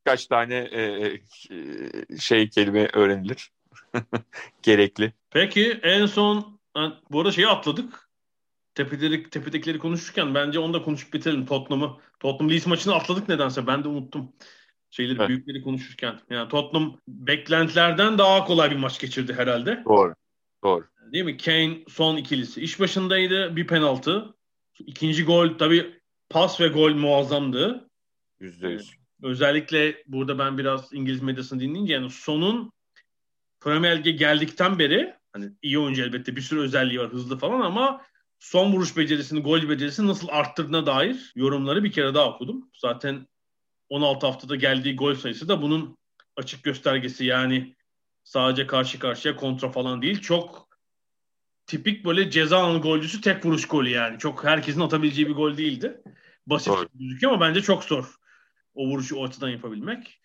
[0.10, 3.51] Kaç tane e, e, şey kelime öğrenilir.
[4.64, 5.14] Gerekli.
[5.32, 6.60] Peki en son
[7.12, 8.10] bu arada şeyi atladık.
[8.76, 11.97] tepeleri, tepedekileri konuşurken bence onu da konuşup bitirelim Tottenham'ı.
[12.20, 13.68] Tottenham Leeds maçını atladık nedense.
[13.68, 14.34] Ben de unuttum.
[14.89, 15.30] Şeyleri Evet.
[15.30, 16.20] büyükleri konuşurken.
[16.30, 19.84] Yani Tottenham beklentilerden daha kolay bir maç geçirdi herhalde.
[19.86, 20.16] Doğru.
[20.64, 20.86] Doğru.
[21.14, 21.38] Değil mi?
[21.38, 22.62] Kane son ikilisi.
[22.62, 24.36] İş başındaydı bir penaltı.
[24.80, 25.99] İkinci gol tabii
[26.30, 27.89] pas ve gol muazzamdı.
[28.39, 28.98] Yüzde yüz.
[29.24, 32.72] Özellikle burada ben biraz İngiliz medyasını dinleyince yani sonun
[33.59, 38.01] Premier Lig'e geldikten beri hani iyi oyuncu elbette bir sürü özelliği var hızlı falan ama
[38.39, 42.70] son vuruş becerisini, gol becerisini nasıl arttırdığına dair yorumları bir kere daha okudum.
[42.76, 43.28] Zaten
[43.89, 45.97] 16 haftada geldiği gol sayısı da bunun
[46.36, 47.76] açık göstergesi yani
[48.24, 50.22] sadece karşı karşıya kontra falan değil.
[50.22, 50.70] Çok
[51.67, 54.20] tipik böyle ceza alanı golcüsü tek vuruş golü yani.
[54.20, 56.01] Çok herkesin atabileceği bir gol değildi.
[56.47, 58.18] Basit gözüküyor ama bence çok zor
[58.80, 60.19] o vuruşu o açıdan yapabilmek.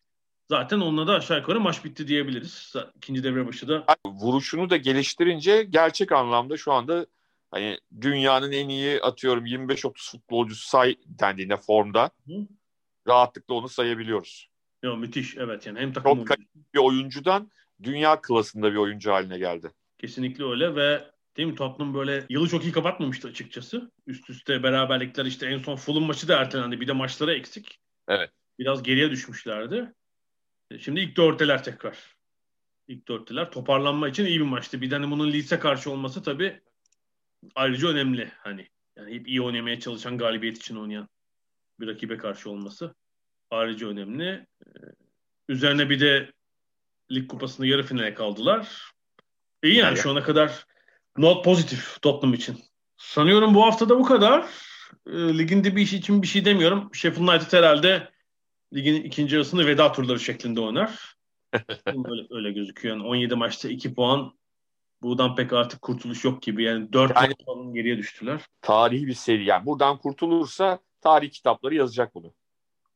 [0.50, 2.74] Zaten onunla da aşağı yukarı maç bitti diyebiliriz.
[2.96, 7.06] İkinci devre başı da vuruşunu da geliştirince gerçek anlamda şu anda
[7.50, 12.32] hani dünyanın en iyi atıyorum 25-30 futbolcusu say dendiğinde formda Hı.
[13.08, 14.48] rahatlıkla onu sayabiliyoruz.
[14.82, 16.38] ya müthiş evet yani hem takım Çok
[16.74, 17.50] Bir oyuncudan
[17.82, 19.70] dünya klasında bir oyuncu haline geldi.
[19.98, 21.04] kesinlikle öyle ve
[21.36, 23.90] değil mi Tottenham böyle yılı çok iyi kapatmamıştı açıkçası.
[24.06, 26.80] Üst üste beraberlikler işte en son Fulham maçı da ertelendi.
[26.80, 27.78] Bir de maçları eksik.
[28.08, 28.30] Evet.
[28.58, 29.92] Biraz geriye düşmüşlerdi.
[30.70, 31.98] E, Şimdi ilk dörtteler tekrar.
[32.88, 33.50] İlk dörtteler.
[33.50, 34.80] Toparlanma için iyi bir maçtı.
[34.80, 36.60] Bir de hani bunun Leeds'e karşı olması tabii
[37.54, 38.32] ayrıca önemli.
[38.38, 41.08] Hani yani hep iyi oynamaya çalışan galibiyet için oynayan
[41.80, 42.94] bir rakibe karşı olması
[43.50, 44.46] ayrıca önemli.
[44.66, 44.70] Ee,
[45.48, 46.32] üzerine bir de
[47.12, 48.92] lig kupasında yarı finale kaldılar.
[49.62, 50.02] İyi yani Evet.
[50.02, 50.66] şu ana kadar
[51.16, 52.58] not pozitif Tottenham için.
[52.96, 54.46] Sanıyorum bu hafta da bu kadar.
[55.06, 56.94] Ee, ligin dibi işi için bir şey demiyorum.
[56.94, 58.13] Sheffield United herhalde
[58.74, 61.16] ligin ikinci yarısını veda turları şeklinde oynar.
[61.86, 62.96] öyle, öyle gözüküyor.
[62.96, 64.34] Yani 17 maçta 2 puan.
[65.02, 66.64] Buradan pek artık kurtuluş yok gibi.
[66.64, 68.40] Yani 4 Yani- puan geriye düştüler.
[68.60, 69.66] Tarihi bir seri yani.
[69.66, 72.32] Buradan kurtulursa tarih kitapları yazacak bunu.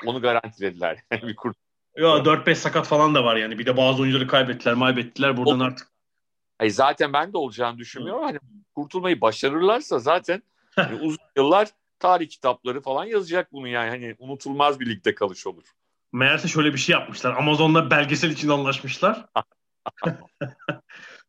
[0.06, 0.98] Onu garantilediler.
[1.22, 1.56] bir kurt
[1.96, 3.58] Ya 4-5 sakat falan da var yani.
[3.58, 5.36] Bir de bazı oyuncuları kaybettiler, maybettiler.
[5.36, 5.88] Buradan artık
[6.58, 8.22] Ay zaten ben de olacağını düşünmüyorum.
[8.22, 8.38] Hani
[8.74, 10.42] kurtulmayı başarırlarsa zaten
[10.76, 11.68] hani uzun yıllar
[12.01, 13.88] tarih kitapları falan yazacak bunu yani.
[13.88, 15.64] Hani unutulmaz bir ligde kalış olur.
[16.12, 17.36] meğerse şöyle bir şey yapmışlar.
[17.36, 19.26] Amazon'la belgesel için anlaşmışlar.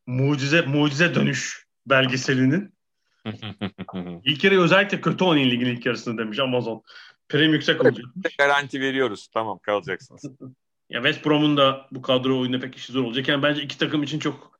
[0.08, 2.74] mucize mucize dönüş belgeselinin.
[4.24, 6.84] İlk yarı özellikle kötü oynayın ligin ilk yarısını demiş Amazon.
[7.30, 8.06] Prim yüksek olacak.
[8.38, 9.28] Garanti veriyoruz.
[9.34, 10.24] Tamam kalacaksınız.
[10.90, 13.28] Ya West Brom'un da bu kadro oyunda pek işi zor olacak.
[13.28, 14.60] Yani bence iki takım için çok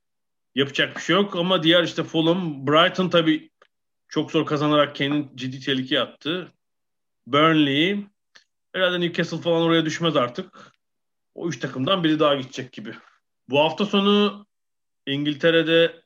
[0.56, 1.36] yapacak bir şey yok.
[1.36, 3.49] Ama diğer işte Fulham, Brighton tabii
[4.10, 6.52] çok zor kazanarak kendini ciddi tehlikeye attı.
[7.28, 8.06] Burnley,
[8.74, 10.72] herhalde Newcastle falan oraya düşmez artık.
[11.36, 12.94] O üç takımdan biri daha gidecek gibi.
[13.50, 14.46] Bu hafta sonu
[15.06, 16.02] İngiltere'de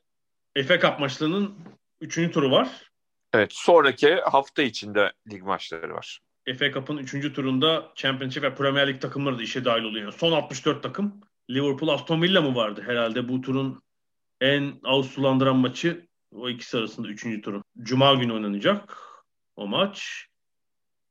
[0.66, 1.54] FA Cup maçlarının
[2.00, 2.90] üçüncü turu var.
[3.32, 6.20] Evet sonraki hafta içinde lig maçları var.
[6.58, 7.34] FA Cup'ın 3.
[7.34, 10.12] turunda Championship ve Premier Lig takımları da işe dahil oluyor.
[10.12, 11.20] Son 64 takım.
[11.50, 13.82] Liverpool Aston Villa mı vardı herhalde bu turun
[14.40, 17.42] en ağız sulandıran maçı o ikisi arasında 3.
[17.42, 17.64] turun.
[17.82, 18.98] Cuma günü oynanacak
[19.56, 20.26] o maç.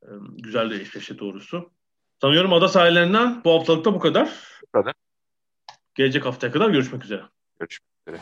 [0.03, 0.07] Ee,
[0.37, 1.71] Güzel de eşleşe doğrusu.
[2.21, 4.29] Sanıyorum ada sahillerinden bu haftalıkta bu kadar.
[4.61, 4.93] Bu kadar.
[5.95, 7.23] Gelecek haftaya kadar görüşmek üzere.
[7.59, 8.21] Görüşmek üzere.